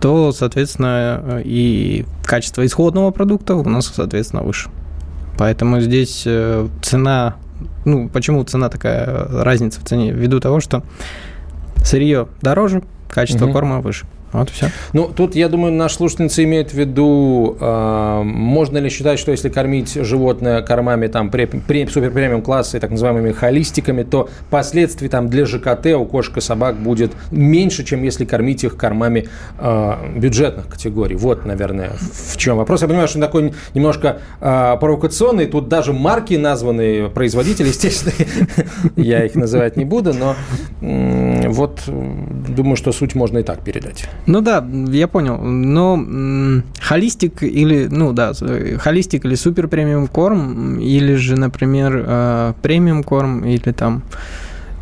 [0.00, 4.68] то, соответственно, и качество исходного продукта у нас, соответственно, выше.
[5.38, 7.36] Поэтому здесь э, цена,
[7.84, 10.12] ну, почему цена такая, разница в цене?
[10.12, 10.82] Ввиду того, что
[11.84, 13.52] сырье дороже, качество угу.
[13.52, 14.06] корма выше.
[14.32, 14.70] Вот все.
[14.92, 19.48] Ну, тут, я думаю, наш слушательница имеет в виду, э, можно ли считать, что если
[19.48, 25.08] кормить животное кормами там пре, пре, супер премиум класса и так называемыми холистиками, то последствий
[25.08, 29.92] там для ЖКТ у кошек и собак будет меньше, чем если кормить их кормами э,
[30.16, 31.16] бюджетных категорий.
[31.16, 32.82] Вот, наверное, в чем вопрос.
[32.82, 35.46] Я понимаю, что он такой немножко э, провокационный.
[35.46, 38.12] Тут даже марки названы производители, естественно,
[38.96, 40.36] я их называть не буду, но
[41.48, 44.08] вот думаю, что суть можно и так передать.
[44.26, 45.38] Ну да, я понял.
[45.38, 48.32] Но холистик или, ну да,
[48.78, 54.02] холистик или супер премиум корм, или же, например, э, премиум корм, или там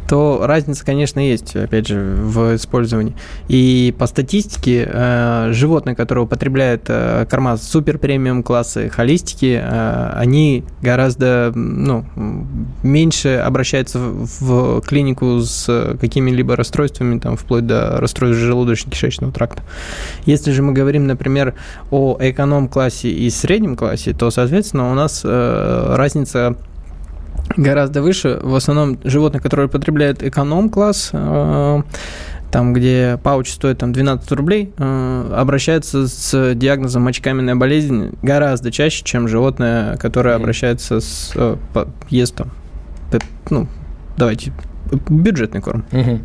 [0.09, 3.14] то разница, конечно, есть, опять же, в использовании.
[3.49, 10.64] И по статистике, э, животные, которые употребляют э, корма супер премиум классы холистики, э, они
[10.81, 12.05] гораздо ну,
[12.83, 19.62] меньше обращаются в клинику с какими-либо расстройствами, там, вплоть до расстройств желудочно-кишечного тракта.
[20.25, 21.55] Если же мы говорим, например,
[21.90, 26.57] о эконом-классе и среднем классе, то, соответственно, у нас разница
[27.57, 28.38] гораздо выше.
[28.42, 31.83] В основном животные, которые потребляют эконом-класс, э,
[32.51, 39.03] там, где пауч стоит там, 12 рублей, э, обращаются с диагнозом мочекаменная болезнь гораздо чаще,
[39.05, 40.40] чем животное, которое mm-hmm.
[40.40, 41.33] обращается с...
[41.35, 41.57] Э,
[42.11, 42.51] ест там,
[43.51, 43.69] ну,
[44.16, 44.53] давайте
[45.09, 45.85] бюджетный корм.
[45.92, 46.18] Угу.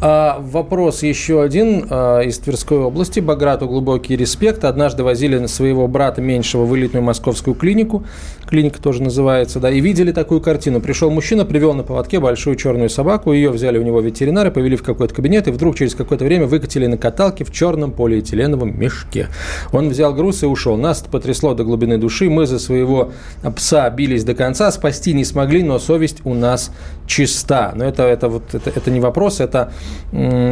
[0.00, 3.20] А, вопрос еще один а, из Тверской области.
[3.20, 4.64] Баграту глубокий респект.
[4.64, 8.04] Однажды возили своего брата меньшего в элитную московскую клинику.
[8.48, 9.70] Клиника тоже называется, да.
[9.70, 10.80] И видели такую картину.
[10.80, 13.32] Пришел мужчина, привел на поводке большую черную собаку.
[13.32, 15.46] Ее взяли у него ветеринары, повели в какой-то кабинет.
[15.48, 19.28] И вдруг через какое-то время выкатили на каталке в черном полиэтиленовом мешке.
[19.72, 20.76] Он взял груз и ушел.
[20.76, 22.28] Нас потрясло до глубины души.
[22.28, 23.12] Мы за своего
[23.56, 24.70] пса бились до конца.
[24.72, 26.72] Спасти не смогли, но совесть у нас
[27.06, 27.72] чиста.
[27.74, 29.72] Но это, это, вот, это, это не вопрос, это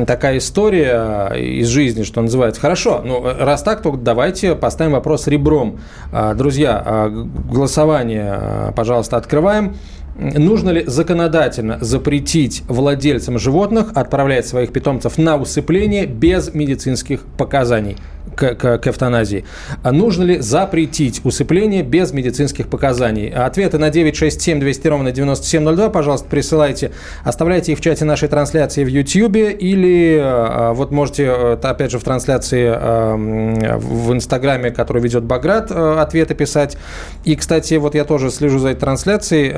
[0.06, 2.61] такая история из жизни, что называется.
[2.61, 5.80] Хорошо, ну, раз так, то давайте поставим вопрос ребром.
[6.12, 9.76] А, друзья, а, голосование, а, пожалуйста, открываем.
[10.18, 17.96] Нужно ли законодательно запретить владельцам животных отправлять своих питомцев на усыпление без медицинских показаний?
[18.38, 19.44] к, к, к эвтаназии.
[19.83, 23.28] А нужно ли запретить усыпление без медицинских показаний?
[23.28, 26.92] Ответы на 967 200 ровно 9702, пожалуйста, присылайте.
[27.24, 31.98] Оставляйте их в чате нашей трансляции в YouTube или а, вот можете, э, опять же,
[31.98, 36.76] в трансляции в Инстаграме, который ведет Баграт, э, ответы писать.
[37.24, 39.52] И, кстати, вот я тоже слежу за этой трансляцией.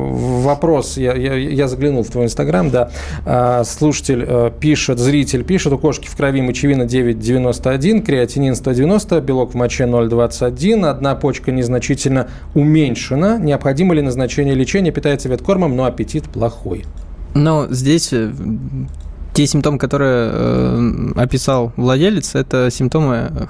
[0.00, 2.90] Вопрос, я, я, я заглянул в твой Инстаграм, да,
[3.26, 9.52] а, слушатель э, пишет, зритель пишет, у кошки в крови мочевина 9,91, креатинин 190, белок
[9.52, 13.38] в моче 0,21, одна почка незначительно уменьшена.
[13.38, 14.90] Необходимо ли назначение лечения?
[14.90, 16.84] Питается веткормом, но аппетит плохой.
[17.34, 18.32] Но здесь э,
[19.34, 23.48] те симптомы, которые э, описал владелец, это симптомы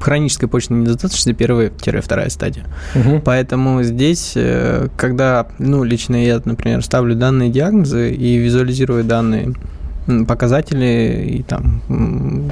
[0.00, 2.64] хронической почечной недостаточности первая-вторая стадия.
[2.94, 3.22] Угу.
[3.24, 9.54] Поэтому здесь, э, когда, ну, лично я, например, ставлю данные диагнозы и визуализирую данные
[10.26, 11.82] показатели и там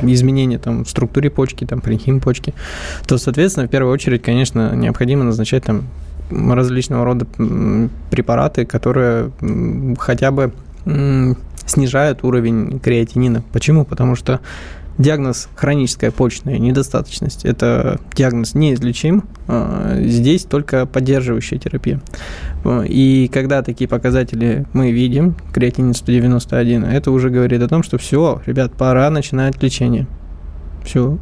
[0.03, 2.55] изменения там, в структуре почки, там, паренхим почки,
[3.07, 5.85] то, соответственно, в первую очередь, конечно, необходимо назначать там
[6.31, 7.27] различного рода
[8.11, 9.31] препараты, которые
[9.99, 10.53] хотя бы
[11.67, 13.43] снижают уровень креатинина.
[13.53, 13.85] Почему?
[13.85, 14.41] Потому что
[14.99, 22.01] диагноз хроническая почечная недостаточность– это диагноз неизлечим, а, здесь только поддерживающая терапия.
[22.87, 28.43] И когда такие показатели мы видим, креатинин 191, это уже говорит о том, что все,
[28.45, 30.07] ребят, пора начинать лечение.
[30.85, 31.19] Все.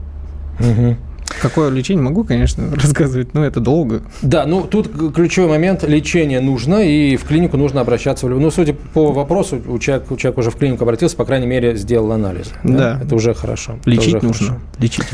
[0.59, 0.97] Угу.
[1.41, 4.03] Какое лечение могу, конечно, рассказывать, но это долго.
[4.23, 8.27] Да, ну тут ключевой момент– лечение нужно, и в клинику нужно обращаться.
[8.27, 12.13] Ну, судя по вопросу, у человека, человек уже в клинику обратился, по крайней мере, сделал
[12.13, 12.53] анализ.
[12.63, 12.95] Да.
[12.95, 13.01] да.
[13.05, 13.79] Это уже хорошо.
[13.85, 14.47] Лечить уже нужно.
[14.47, 14.63] Хорошо.
[14.79, 15.05] Лечить.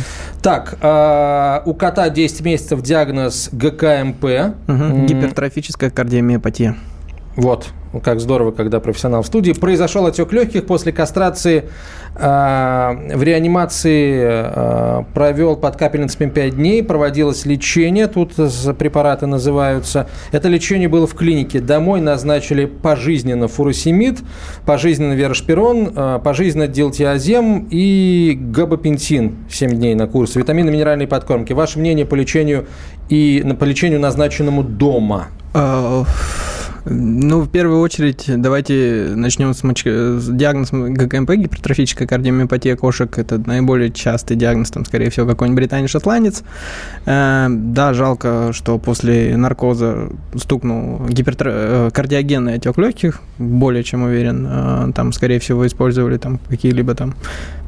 [0.42, 4.25] Так, э, у кота 10 месяцев диагноз ГКМП.
[4.68, 5.07] Угу.
[5.07, 6.77] Гипертрофическая кардиомиопатия.
[7.36, 7.68] Вот,
[8.04, 9.52] как здорово, когда профессионал в студии.
[9.52, 11.64] Произошел отек легких после кастрации.
[12.14, 16.82] Э, в реанимации э, провел под капельницами 5 дней.
[16.82, 18.06] Проводилось лечение.
[18.06, 18.34] Тут
[18.78, 20.08] препараты называются.
[20.30, 21.60] Это лечение было в клинике.
[21.60, 24.20] Домой назначили пожизненно фуросемид,
[24.66, 30.36] пожизненно верошпирон, э, пожизненно дилтиазем и габапентин 7 дней на курс.
[30.36, 31.54] Витамины, минеральные подкормки.
[31.54, 32.66] Ваше мнение по лечению
[33.08, 35.28] и по лечению, назначенному дома?
[36.84, 39.84] Ну, в первую очередь, давайте начнем с, моч...
[39.84, 43.16] с диагноза ГКМП, гипертрофическая кардиомиопатия кошек.
[43.18, 46.42] Это наиболее частый диагноз, там, скорее всего, какой-нибудь британец-шотландец.
[47.06, 51.50] Э, да, жалко, что после наркоза стукнул гипертро...
[51.52, 54.46] Э, кардиогенный отек легких, более чем уверен.
[54.48, 57.14] Э, там, скорее всего, использовали там какие-либо там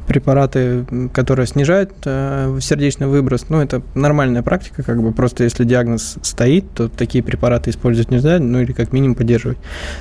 [0.07, 3.45] препараты, которые снижают э, сердечный выброс.
[3.49, 8.39] Ну, это нормальная практика, как бы просто если диагноз стоит, то такие препараты использовать нельзя,
[8.39, 9.57] ну или как минимум поддерживать.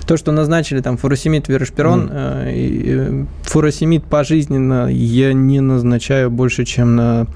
[0.07, 6.97] То, что назначили там фуросемид, верошпирон, э, э, фуросемид пожизненно я не назначаю больше, чем
[6.97, 7.27] на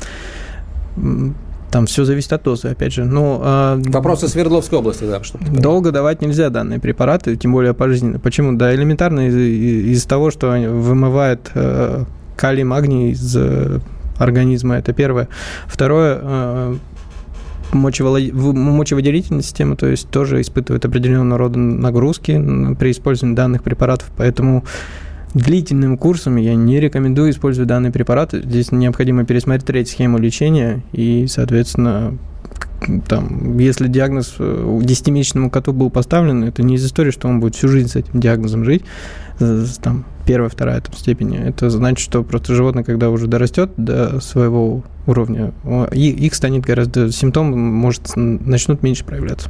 [1.70, 3.04] там все зависит от дозы, опять же.
[3.04, 3.78] Ну, а...
[3.88, 8.18] Вопрос из Свердловской области, да, чтобы Долго давать нельзя данные препараты, тем более пожизненно.
[8.18, 8.54] Почему?
[8.54, 12.04] Да, элементарно из- из- из-за того, что они вымывают э,
[12.38, 13.36] калий, магний из
[14.16, 15.28] организма, это первое.
[15.66, 16.78] Второе,
[17.72, 22.32] мочевыделительная система, то есть тоже испытывает определенного рода нагрузки
[22.78, 24.64] при использовании данных препаратов, поэтому
[25.34, 28.40] длительным курсом я не рекомендую использовать данные препараты.
[28.42, 32.16] Здесь необходимо пересмотреть схему лечения и, соответственно,
[33.08, 37.68] там, если диагноз 10-месячному коту был поставлен, это не из истории, что он будет всю
[37.68, 38.84] жизнь с этим диагнозом жить,
[39.82, 41.38] там, первая, вторая там, степени.
[41.48, 45.54] Это значит, что просто животное, когда уже дорастет до своего уровня,
[45.90, 49.48] их станет гораздо, симптомы может, начнут меньше проявляться.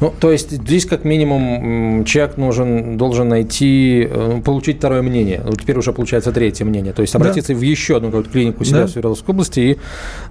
[0.00, 5.42] Ну, то есть здесь как минимум человек нужен, должен найти, э, получить второе мнение.
[5.44, 6.92] Вот теперь уже получается третье мнение.
[6.92, 7.58] То есть обратиться да.
[7.58, 8.86] в еще одну клинику себя да.
[8.86, 9.78] в Свердловской области и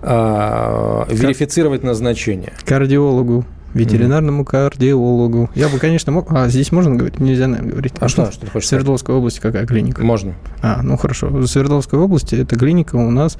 [0.01, 2.51] а, верифицировать назначение.
[2.65, 5.49] Кардиологу ветеринарному кардиологу.
[5.55, 6.31] Я бы, конечно, мог...
[6.31, 7.19] А здесь можно говорить?
[7.19, 7.93] Нельзя, наверное, говорить.
[7.99, 10.03] А, что, что ты хочешь Свердловской области какая клиника?
[10.03, 10.35] Можно.
[10.61, 11.27] А, ну хорошо.
[11.27, 13.37] В Свердловской области эта клиника у нас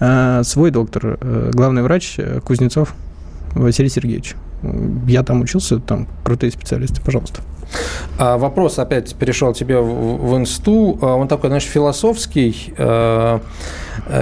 [0.00, 2.94] э, свой доктор, э, главный врач э, Кузнецов
[3.52, 4.34] Василий Сергеевич.
[5.06, 7.40] Я там учился, там крутые специалисты, пожалуйста.
[8.18, 10.98] А вопрос опять перешел тебе в, в инсту.
[11.00, 12.74] А, он такой, знаешь, философский.
[12.76, 13.40] А,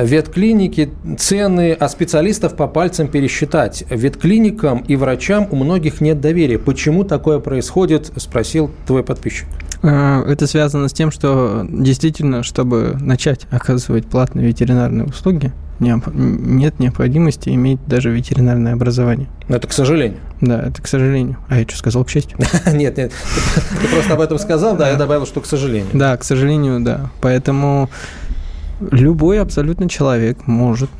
[0.03, 3.85] ветклиники, цены, а специалистов по пальцам пересчитать.
[3.89, 6.59] Ветклиникам и врачам у многих нет доверия.
[6.59, 9.47] Почему такое происходит, спросил твой подписчик.
[9.83, 17.79] Это связано с тем, что действительно, чтобы начать оказывать платные ветеринарные услуги, нет необходимости иметь
[17.87, 19.29] даже ветеринарное образование.
[19.49, 20.19] Но это к сожалению.
[20.41, 21.39] Да, это к сожалению.
[21.49, 22.39] А я что сказал, к счастью?
[22.73, 23.13] Нет, нет,
[23.83, 25.89] ты просто об этом сказал, да, я добавил, что к сожалению.
[25.93, 27.11] Да, к сожалению, да.
[27.21, 27.91] Поэтому
[28.91, 30.91] любой абсолютно человек может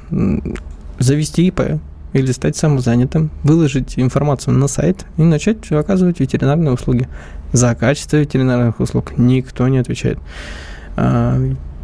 [0.99, 1.81] завести ИП
[2.13, 7.09] или стать самозанятым, выложить информацию на сайт и начать оказывать ветеринарные услуги.
[7.53, 10.19] За качество ветеринарных услуг никто не отвечает.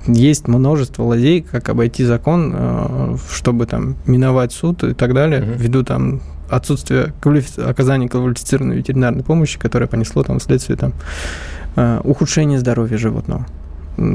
[0.06, 5.56] Есть множество лазей, как обойти закон, э, чтобы там миновать суд и так далее, mm-hmm.
[5.56, 7.60] ввиду там отсутствия квалифи...
[7.60, 10.92] оказания квалифицированной ветеринарной помощи, которое понесло там вследствие там
[11.76, 13.46] э, ухудшения здоровья животного.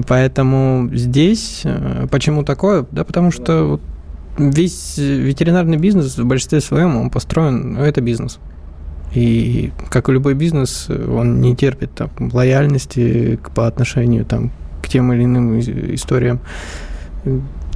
[0.08, 2.86] Поэтому здесь э, почему такое?
[2.92, 3.80] Да, потому что
[4.38, 8.40] весь ветеринарный бизнес в большинстве своем он построен, ну, это бизнес.
[9.14, 15.14] И как и любой бизнес, он не терпит там, лояльности по отношению там, к тем
[15.14, 16.40] или иным историям.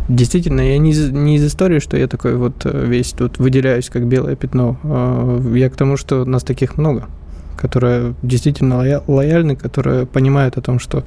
[0.09, 3.89] Действительно, я не из, не из истории, что я такой вот э, весь тут выделяюсь
[3.89, 4.77] как белое пятно.
[4.83, 7.05] А я к тому, что нас таких много,
[7.55, 11.05] которые действительно лояльны, которые понимают о том, что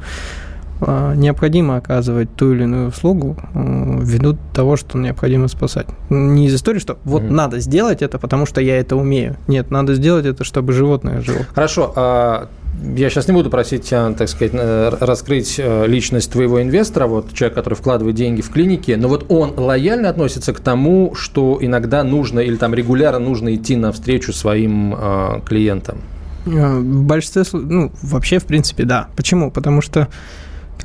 [0.81, 5.87] а, необходимо оказывать ту или иную услугу э, ввиду того, что необходимо спасать.
[6.11, 7.31] Не из истории, что вот mm-hmm.
[7.31, 9.37] надо сделать это, потому что я это умею.
[9.49, 11.47] Нет, надо сделать это, чтобы животное жило.
[11.55, 11.93] Хорошо.
[11.97, 12.49] А
[12.97, 17.33] я сейчас не буду просить тебя, так сказать, э, раскрыть э, личность твоего инвестора, вот
[17.33, 22.05] человек, который вкладывает деньги в клиники, но вот он лояльно относится к тому, что иногда
[22.05, 25.99] нужно или там регулярно нужно идти навстречу своим э, клиентам?
[26.45, 29.09] В большинстве, ну, вообще, в принципе, да.
[29.17, 29.51] Почему?
[29.51, 30.09] Потому что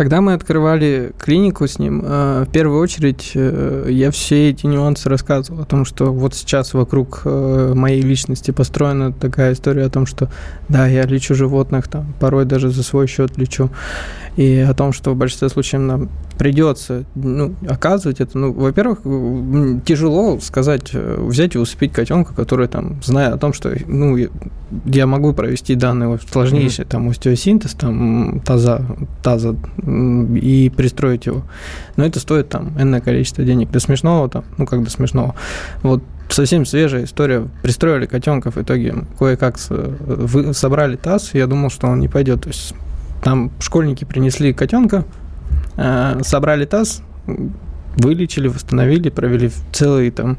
[0.02, 5.08] когда мы открывали клинику с ним, э, в первую очередь э, я все эти нюансы
[5.08, 10.08] рассказывал о том, что вот сейчас вокруг э, моей личности построена такая история о том,
[10.08, 10.32] что
[10.70, 13.70] да, я лечу животных, там, порой даже за свой счет лечу,
[14.38, 16.10] и о том, что в большинстве случаев нам
[16.42, 18.36] придется ну, оказывать это.
[18.36, 19.02] Ну, во-первых,
[19.86, 24.18] тяжело сказать, э, взять и усыпить котенка, который там, зная о том, что ну,
[24.86, 26.90] я могу провести данный сложнейший mm-hmm.
[26.90, 28.84] там остеосинтез, там таза,
[29.22, 31.44] таза и пристроить его.
[31.96, 33.70] Но это стоит там энное количество денег.
[33.70, 35.36] До смешного там, ну как до смешного.
[35.84, 37.48] Вот совсем свежая история.
[37.62, 42.42] Пристроили котенка, в итоге кое-как собрали таз, я думал, что он не пойдет.
[42.42, 42.74] То есть
[43.24, 45.21] там школьники принесли котенка, Э,
[45.76, 47.02] собрали таз,
[47.96, 50.38] вылечили, восстановили, провели целую там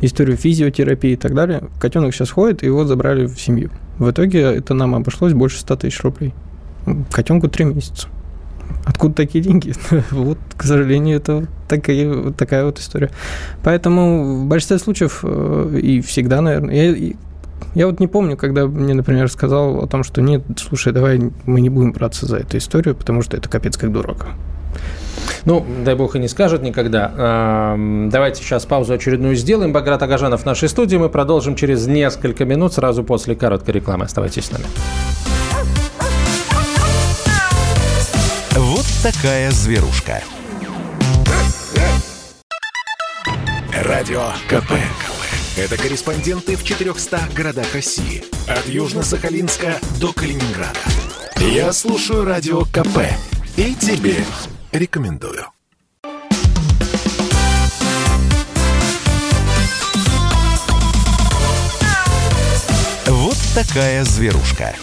[0.00, 1.64] историю физиотерапии и так далее.
[1.80, 3.70] Котенок сейчас ходит, его забрали в семью.
[3.98, 6.34] В итоге это нам обошлось больше 100 тысяч рублей.
[7.10, 8.08] Котенку 3 месяца.
[8.84, 9.74] Откуда такие деньги?
[10.10, 13.10] вот, к сожалению, это такая, такая вот история.
[13.62, 17.14] Поэтому в большинстве случаев э, и всегда, наверное, я,
[17.74, 21.60] я вот не помню, когда мне, например, сказал о том, что нет, слушай, давай мы
[21.60, 24.26] не будем браться за эту историю, потому что это капец как дурак.
[25.44, 27.74] Ну, дай бог и не скажет никогда.
[28.10, 29.72] Давайте сейчас паузу очередную сделаем.
[29.72, 30.96] Баграт Агажанов в нашей студии.
[30.96, 34.04] Мы продолжим через несколько минут, сразу после короткой рекламы.
[34.04, 34.64] Оставайтесь с нами.
[38.56, 40.22] Вот такая зверушка.
[43.72, 44.72] Радио КП.
[45.56, 48.24] Это корреспонденты в 400 городах России.
[48.48, 50.80] От Южно-Сахалинска до Калининграда.
[51.38, 52.98] Я слушаю Радио КП
[53.56, 54.16] и тебе
[54.78, 55.46] рекомендую.
[63.06, 64.74] Вот такая зверушка.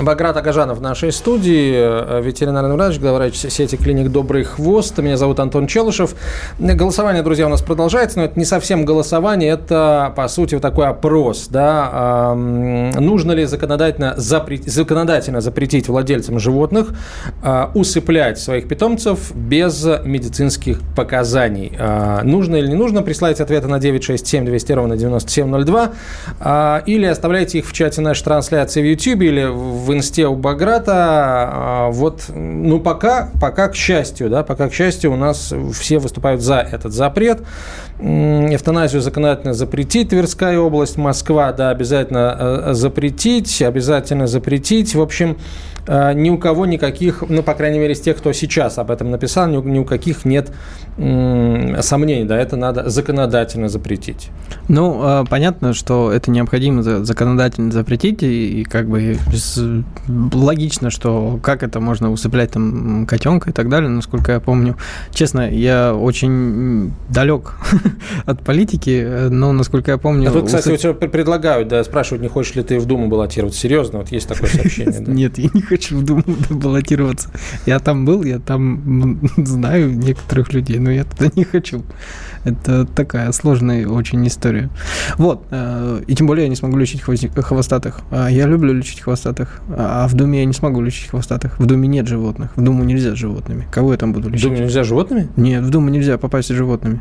[0.00, 4.98] Баграт Агажанов в нашей студии, э, ветеринарный врач, главврач сети клиник «Добрый хвост».
[4.98, 6.14] Меня зовут Антон Челышев.
[6.58, 10.86] Голосование, друзья, у нас продолжается, но это не совсем голосование, это, по сути, вот такой
[10.86, 11.48] опрос.
[11.48, 12.34] Да?
[12.34, 16.88] Нужно ли законодательно, запретить, законодательно запретить владельцам животных
[17.42, 21.72] а, усыплять своих питомцев без медицинских показаний?
[21.78, 23.02] А, нужно или не нужно?
[23.02, 25.92] Присылайте ответы на 967 200 ровно 9702
[26.40, 30.34] а, или оставляйте их в чате нашей трансляции в YouTube или в в инсте у
[30.34, 30.92] Баграта.
[30.94, 36.42] А, вот, ну, пока, пока, к счастью, да, пока, к счастью, у нас все выступают
[36.42, 37.42] за этот запрет.
[37.98, 44.94] Эвтаназию законодательно запретить, Тверская область, Москва, да, обязательно э, запретить, обязательно запретить.
[44.94, 45.38] В общем,
[45.86, 49.10] Э, ни у кого никаких, ну, по крайней мере, из тех, кто сейчас об этом
[49.10, 50.52] написал, ни у, ни у каких нет
[50.96, 54.30] сомнений, да, это надо законодательно запретить.
[54.68, 59.18] Ну, э, понятно, что это необходимо законодательно запретить, и, и как бы
[60.32, 64.76] логично, что как это можно усыплять там котенка и так далее, насколько я помню.
[65.12, 67.58] Честно, я очень далек
[68.26, 70.28] от политики, но, насколько я помню...
[70.30, 70.98] А тут, кстати, усып...
[71.10, 73.54] предлагают, да, спрашивают, не хочешь ли ты в Думу баллотировать.
[73.54, 75.00] Серьезно, вот есть такое сообщение.
[75.00, 77.30] Нет, я не хочу в Думу баллотироваться.
[77.66, 81.82] Я там был, я там знаю некоторых людей, но я туда не хочу.
[82.44, 84.70] Это такая сложная очень история.
[85.18, 85.44] Вот.
[85.50, 88.00] Э, и тем более я не смогу лечить хвостатых.
[88.10, 89.60] А я люблю лечить хвостатых.
[89.68, 91.58] А в Думе я не смогу лечить хвостатых.
[91.58, 92.50] В Думе нет животных.
[92.54, 93.66] В Думу нельзя с животными.
[93.72, 94.44] Кого я там буду лечить?
[94.44, 95.28] В Думу нельзя животными?
[95.36, 97.00] Нет, в Думу нельзя попасть с животными.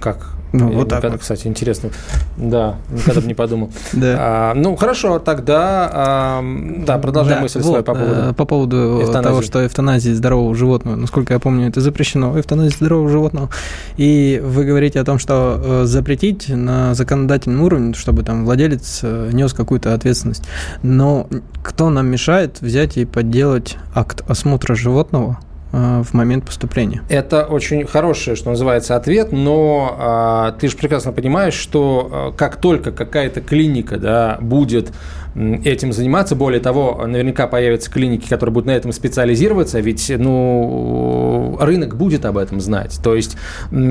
[0.00, 0.36] Как?
[0.52, 1.20] Ну, вот так вот.
[1.20, 1.90] Кстати, интересно.
[2.36, 3.70] Да, никогда бы не подумал.
[3.92, 4.16] Да.
[4.18, 6.44] А, ну, хорошо, тогда, а,
[6.84, 11.32] да, продолжай мысль свою по поводу э, По поводу того, что эвтаназия здорового животного, насколько
[11.32, 13.48] я помню, это запрещено, эвтаназия здорового животного.
[13.96, 19.30] И вы говорите о том, что э, запретить на законодательном уровне, чтобы там владелец э,
[19.32, 20.44] нес какую-то ответственность.
[20.82, 21.28] Но
[21.62, 25.38] кто нам мешает взять и подделать акт осмотра животного
[25.76, 27.02] в момент поступления.
[27.08, 32.56] Это очень хороший, что называется, ответ, но а, ты же прекрасно понимаешь, что а, как
[32.56, 34.92] только какая-то клиника да, будет
[35.34, 36.34] этим заниматься.
[36.34, 42.38] Более того, наверняка появятся клиники, которые будут на этом специализироваться, ведь ну, рынок будет об
[42.38, 42.98] этом знать.
[43.02, 43.36] То есть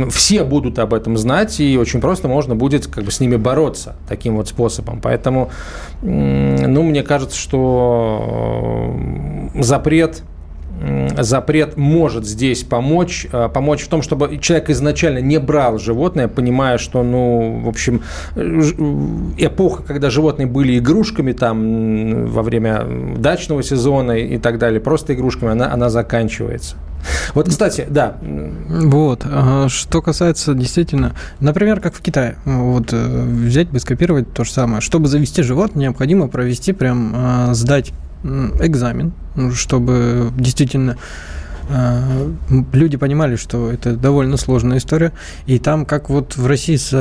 [0.10, 3.96] все будут об этом знать, и очень просто можно будет как бы с ними бороться
[4.10, 5.02] таким вот способом.
[5.02, 5.52] Поэтому,
[6.02, 8.96] ну, мне кажется, что
[9.54, 10.24] запрет
[11.18, 16.78] запрет может здесь помочь, э, помочь в том, чтобы человек изначально не брал животное, понимая,
[16.78, 18.02] что, ну, в общем,
[18.36, 18.42] э,
[19.38, 22.86] эпоха, когда животные были игрушками там во время
[23.18, 26.76] дачного сезона и так далее, просто игрушками, она, она заканчивается.
[27.36, 28.18] Вот, кстати, да.
[28.22, 29.26] Вот.
[29.68, 34.82] Что касается действительно, например, как в Китае, вот э, взять бы скопировать то же самое.
[34.82, 37.94] Чтобы завести животное, необходимо провести прям сдать
[38.24, 39.14] экзамен,
[39.54, 40.98] чтобы действительно
[41.70, 42.32] э,
[42.74, 45.12] люди понимали, что это довольно сложная история.
[45.46, 46.92] И там, как вот в России с,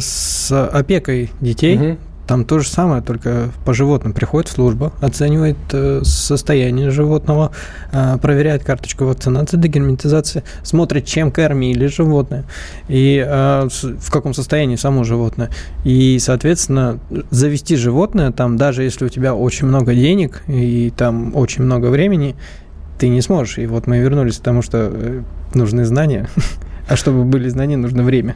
[0.00, 1.98] с опекой детей, угу.
[2.30, 7.50] Там то же самое, только по животным приходит служба, оценивает э, состояние животного,
[7.90, 12.44] э, проверяет карточку вакцинации, дегерметизации, смотрит, чем кормили животное
[12.86, 15.50] и э, в каком состоянии само животное.
[15.82, 17.00] И, соответственно,
[17.30, 22.36] завести животное там, даже если у тебя очень много денег и там очень много времени,
[23.00, 23.58] ты не сможешь.
[23.58, 26.28] И вот мы вернулись к тому, что нужны знания.
[26.88, 28.34] А чтобы были знания, нужно время.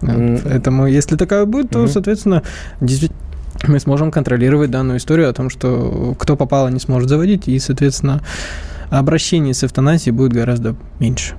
[0.00, 2.42] Поэтому, если такая будет, то, соответственно,
[2.80, 3.20] действительно
[3.66, 8.22] мы сможем контролировать данную историю о том, что кто попало, не сможет заводить, и, соответственно,
[8.90, 11.34] обращений с эвтаназией будет гораздо меньше.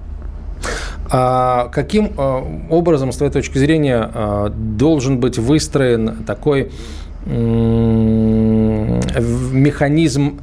[1.12, 6.72] А каким а, образом, с твоей точки зрения, а, должен быть выстроен такой
[9.52, 10.40] механизм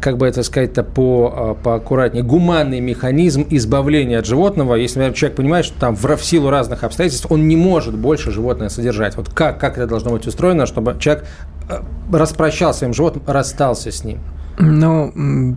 [0.00, 5.36] как бы это сказать-то по, а, поаккуратнее, гуманный механизм избавления от животного, если например, человек
[5.36, 9.16] понимает, что там в силу разных обстоятельств он не может больше животное содержать.
[9.16, 11.26] Вот как, как это должно быть устроено, чтобы человек
[11.68, 14.20] а, распрощался своим животным, расстался с ним?
[14.58, 15.56] Ну,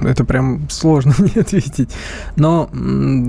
[0.00, 1.90] это прям сложно не ответить.
[2.36, 2.70] Но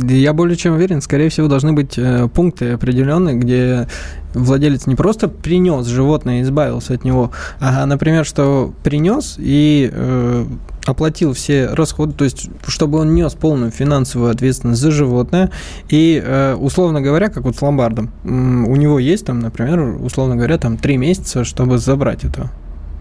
[0.07, 3.87] я более чем уверен, скорее всего, должны быть э, пункты определенные, где
[4.33, 10.45] владелец не просто принес животное и избавился от него, а, например, что принес и э,
[10.85, 15.51] оплатил все расходы, то есть чтобы он нес полную финансовую ответственность за животное.
[15.89, 20.57] И, э, условно говоря, как вот с ломбардом, у него есть там, например, условно говоря,
[20.57, 22.51] там три месяца, чтобы забрать это.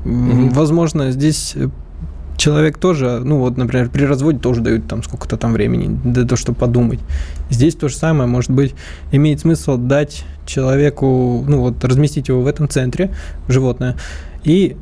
[0.04, 0.54] Mm-hmm.
[0.54, 1.54] Возможно, здесь
[2.38, 6.36] человек тоже, ну вот, например, при разводе тоже дают там сколько-то там времени для того,
[6.36, 7.00] чтобы подумать.
[7.50, 8.74] Здесь то же самое, может быть,
[9.12, 13.14] имеет смысл дать человеку, ну вот, разместить его в этом центре,
[13.48, 13.96] животное,
[14.44, 14.76] и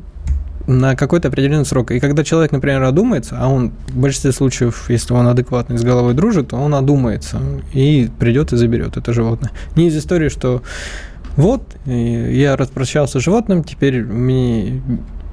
[0.67, 1.91] на какой-то определенный срок.
[1.91, 6.13] И когда человек, например, одумается, а он в большинстве случаев, если он адекватный с головой
[6.13, 7.39] дружит, то он одумается
[7.73, 9.51] и придет и заберет это животное.
[9.75, 10.61] Не из истории, что
[11.37, 14.81] вот, я распрощался с животным, теперь мне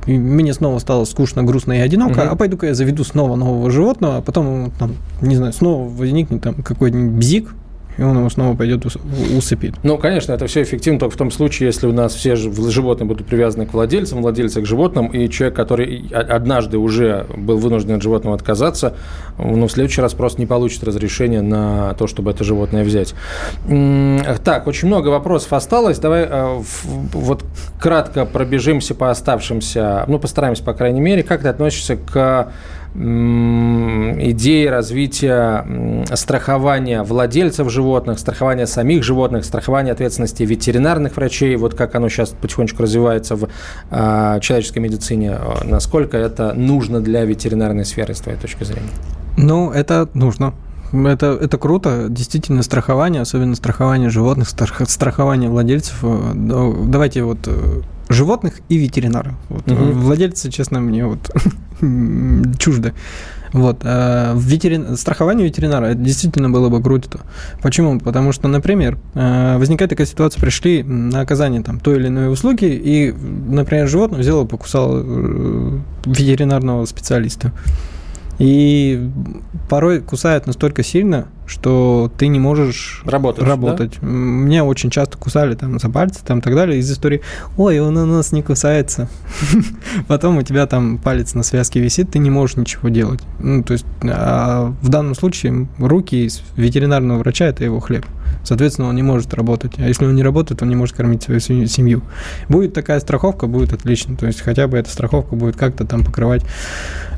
[0.07, 2.29] мне снова стало скучно, грустно и одиноко, угу.
[2.31, 6.55] а пойду-ка я заведу снова нового животного, а потом, там, не знаю, снова возникнет там
[6.55, 7.55] какой-нибудь бзик,
[7.97, 8.85] и он его снова пойдет
[9.37, 9.75] усыпит.
[9.83, 13.27] Ну, конечно, это все эффективно только в том случае, если у нас все животные будут
[13.27, 18.37] привязаны к владельцам, владельцы к животным, и человек, который однажды уже был вынужден от животного
[18.37, 18.95] отказаться,
[19.39, 23.15] ну, в следующий раз просто не получит разрешение на то, чтобы это животное взять.
[24.45, 25.99] Так, очень много вопросов осталось.
[25.99, 26.63] Давай э,
[27.13, 27.45] вот
[27.81, 31.23] кратко пробежимся по оставшимся, ну, постараемся, по крайней мере.
[31.23, 32.53] Как ты относишься к
[32.95, 35.67] идеи развития
[36.15, 42.83] страхования владельцев животных, страхования самих животных, страхования ответственности ветеринарных врачей, вот как оно сейчас потихонечку
[42.83, 43.49] развивается в
[43.91, 48.91] э, человеческой медицине, насколько это нужно для ветеринарной сферы, с твоей точки зрения?
[49.37, 50.55] Ну, это нужно.
[50.93, 55.99] Это, это круто, действительно, страхование, особенно страхование животных, страхование владельцев.
[56.03, 56.33] Э,
[56.87, 59.35] давайте вот э, животных и ветеринара.
[59.49, 59.71] Вот.
[59.71, 59.85] Угу.
[59.93, 61.31] Владельцы, честно, мне вот
[62.59, 62.93] чуждо.
[63.53, 63.81] Вот.
[63.85, 64.97] А ветерин...
[64.97, 67.21] Страхование ветеринара это действительно было бы круто.
[67.63, 68.01] Почему?
[68.01, 72.65] Потому что, например, э, возникает такая ситуация, пришли на оказание там, той или иной услуги,
[72.65, 77.53] и, например, животное взяло и покусало ветеринарного специалиста.
[78.39, 79.09] И
[79.69, 83.45] порой кусает настолько сильно, что ты не можешь работать.
[83.45, 83.99] работать.
[84.01, 84.07] Да?
[84.07, 87.21] Меня очень часто кусали там за пальцы там, и так далее из истории
[87.57, 89.09] «Ой, он у нас не кусается».
[90.09, 93.21] Потом у тебя там палец на связке висит, ты не можешь ничего делать.
[93.39, 98.07] Ну, то есть а в данном случае руки ветеринарного врача– это его хлеб.
[98.43, 99.73] Соответственно, он не может работать.
[99.79, 102.03] А если он не работает, он не может кормить свою семью.
[102.49, 104.17] Будет такая страховка, будет отлично.
[104.17, 106.43] То есть хотя бы эта страховка будет как-то там покрывать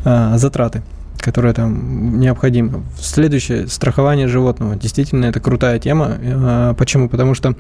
[0.05, 0.83] а, затраты
[1.21, 2.83] которая там необходима.
[3.01, 4.77] Следующее, страхование животного.
[4.77, 6.17] Действительно, это крутая тема.
[6.23, 7.09] А, почему?
[7.09, 7.55] Потому что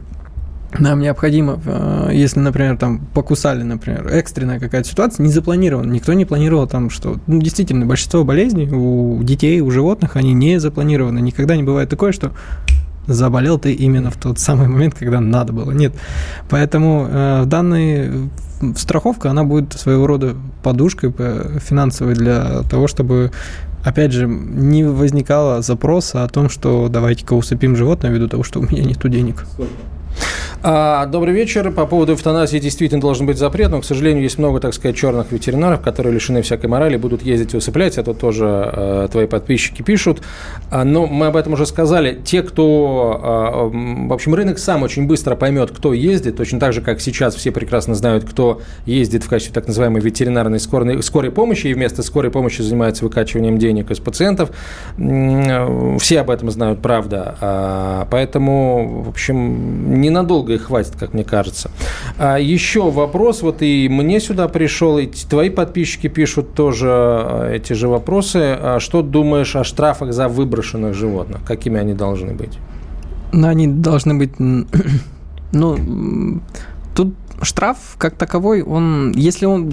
[0.78, 6.24] нам необходимо, а, если, например, там покусали, например, экстренная какая-то ситуация, не запланирована, никто не
[6.24, 11.20] планировал там, что, ну, действительно, большинство болезней у детей, у животных, они не запланированы.
[11.20, 12.32] Никогда не бывает такое, что
[13.06, 15.70] заболел ты именно в тот самый момент, когда надо было.
[15.70, 15.94] Нет.
[16.48, 18.30] Поэтому э, данный
[18.76, 21.12] страховка, она будет своего рода подушкой
[21.60, 23.30] финансовой для того, чтобы
[23.86, 28.62] опять же, не возникало запроса о том, что давайте-ка усыпим животное ввиду того, что у
[28.62, 29.46] меня нет денег.
[29.58, 29.62] А,
[30.62, 31.70] добрый вечер.
[31.70, 35.30] По поводу эвтаназии действительно должен быть запрет, но, к сожалению, есть много, так сказать, черных
[35.30, 37.98] ветеринаров, которые лишены всякой морали, будут ездить и усыплять.
[37.98, 40.22] Это тоже э, твои подписчики пишут.
[40.70, 42.20] А, но мы об этом уже сказали.
[42.24, 43.70] Те, кто...
[43.72, 47.34] Э, в общем, рынок сам очень быстро поймет, кто ездит, точно так же, как сейчас
[47.34, 52.02] все прекрасно знают, кто ездит в качестве так называемой ветеринарной скорой, скорой помощи и вместо
[52.02, 54.50] скорой помощи занимается выкачиванием денег из пациентов.
[54.96, 57.36] Все об этом знают, правда.
[57.40, 61.70] А, поэтому, в общем, ненадолго надолго их хватит, как мне кажется.
[62.18, 67.74] А еще вопрос, вот и мне сюда пришел, и твои подписчики пишут тоже а, эти
[67.74, 68.56] же вопросы.
[68.60, 71.40] А что думаешь о штрафах за выброшенных животных?
[71.46, 72.58] Какими они должны быть?
[73.32, 74.32] Ну, они должны быть...
[75.52, 76.40] Ну,
[77.42, 79.72] штраф как таковой, он, если он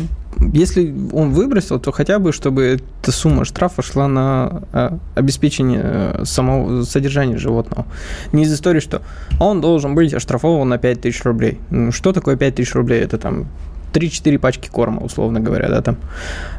[0.51, 6.25] если он выбросил, то хотя бы, чтобы эта сумма штрафа шла на э, обеспечение э,
[6.25, 7.85] самого содержания животного.
[8.31, 9.01] Не из истории, что
[9.39, 11.59] он должен быть оштрафован на 5000 рублей.
[11.69, 13.01] Ну, что такое 5000 рублей?
[13.01, 13.45] Это там
[13.93, 15.97] 3-4 пачки корма, условно говоря, да, там.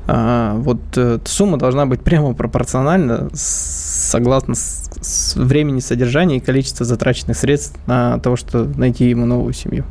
[0.06, 6.86] А, вот э, сумма должна быть прямо пропорциональна согласно с, с времени содержания и количества
[6.86, 9.84] затраченных средств на то, что найти ему новую семью.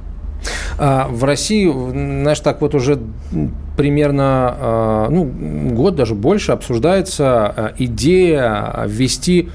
[0.78, 3.00] А в России, знаешь, так вот уже
[3.78, 5.26] примерно а, ну,
[5.74, 9.50] год, даже больше обсуждается а, идея ввести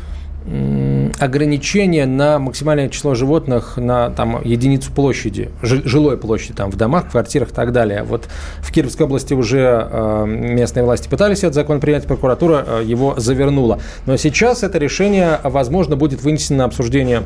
[1.18, 7.50] ограничения на максимальное число животных на там, единицу площади, жилой площади, там, в домах, квартирах
[7.50, 8.02] и так далее.
[8.02, 8.28] Вот
[8.60, 13.80] в Кировской области уже местные власти пытались этот закон принять, прокуратура его завернула.
[14.06, 17.24] Но сейчас это решение, возможно, будет вынесено на обсуждение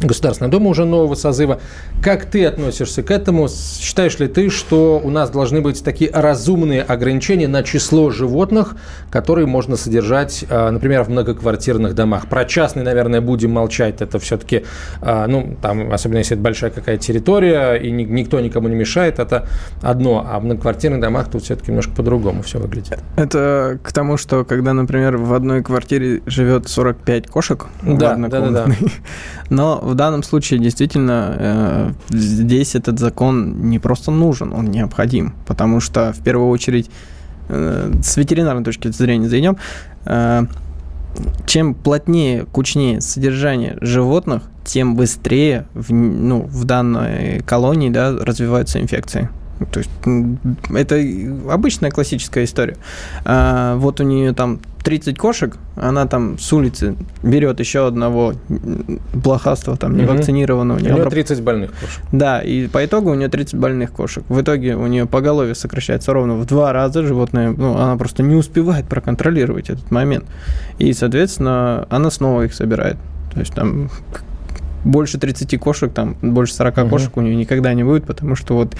[0.00, 1.60] Государственная Дума уже нового созыва.
[2.02, 3.48] Как ты относишься к этому?
[3.48, 8.76] Считаешь ли ты, что у нас должны быть такие разумные ограничения на число животных,
[9.10, 12.28] которые можно содержать, а, например, в многоквартирных домах?
[12.28, 14.00] Про частные, наверное, будем молчать.
[14.00, 14.64] Это все-таки,
[15.02, 19.46] а, ну, там, особенно если это большая какая-то территория, и никто никому не мешает, это
[19.82, 20.26] одно.
[20.26, 23.00] А в многоквартирных домах тут все-таки немножко по-другому все выглядит.
[23.16, 28.50] Это к тому, что когда, например, в одной квартире живет 45 кошек, да, да, да,
[28.50, 28.66] да.
[29.50, 35.80] но в данном случае действительно э, здесь этот закон не просто нужен, он необходим, потому
[35.80, 36.90] что в первую очередь
[37.48, 39.56] э, с ветеринарной точки зрения зайдем,
[40.04, 40.46] э,
[41.46, 49.28] чем плотнее, кучнее содержание животных, тем быстрее в, ну, в данной колонии да, развиваются инфекции.
[49.66, 49.90] То есть
[50.74, 52.76] это обычная классическая история.
[53.24, 58.34] А, вот у нее там 30 кошек, она там с улицы берет еще одного
[59.12, 60.78] блохастого, там, невакцинированного.
[60.78, 62.02] У нее 30 больных кошек.
[62.12, 64.24] Да, и по итогу у нее 30 больных кошек.
[64.28, 67.02] В итоге у нее поголовье сокращается ровно в два раза.
[67.02, 70.24] Животное, ну, она просто не успевает проконтролировать этот момент.
[70.78, 72.96] И, соответственно, она снова их собирает.
[73.34, 73.90] То есть там
[74.84, 76.88] больше 30 кошек, там больше 40 угу.
[76.88, 78.74] кошек у нее никогда не будет, потому что вот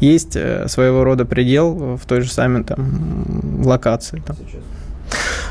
[0.00, 4.22] есть э, своего рода предел в той же самой там локации.
[4.26, 4.36] Там.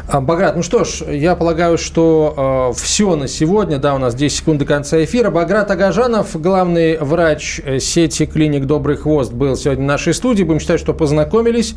[0.08, 3.78] А, Баграт, ну что ж, я полагаю, что э, все на сегодня.
[3.78, 5.30] Да, у нас 10 секунд до конца эфира.
[5.30, 10.44] Баграт Агажанов, главный врач э, сети клиник «Добрый хвост», был сегодня в нашей студии.
[10.44, 11.76] Будем считать, что познакомились.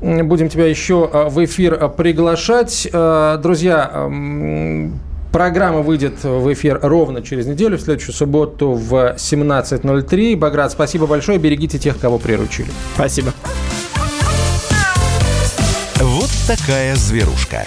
[0.00, 2.88] Будем тебя еще в эфир приглашать.
[2.92, 4.08] Друзья,
[5.32, 10.36] Программа выйдет в эфир ровно через неделю, в следующую субботу в 17.03.
[10.36, 11.38] Баграт, спасибо большое.
[11.38, 12.68] Берегите тех, кого приручили.
[12.94, 13.32] Спасибо.
[15.96, 17.66] Вот такая зверушка.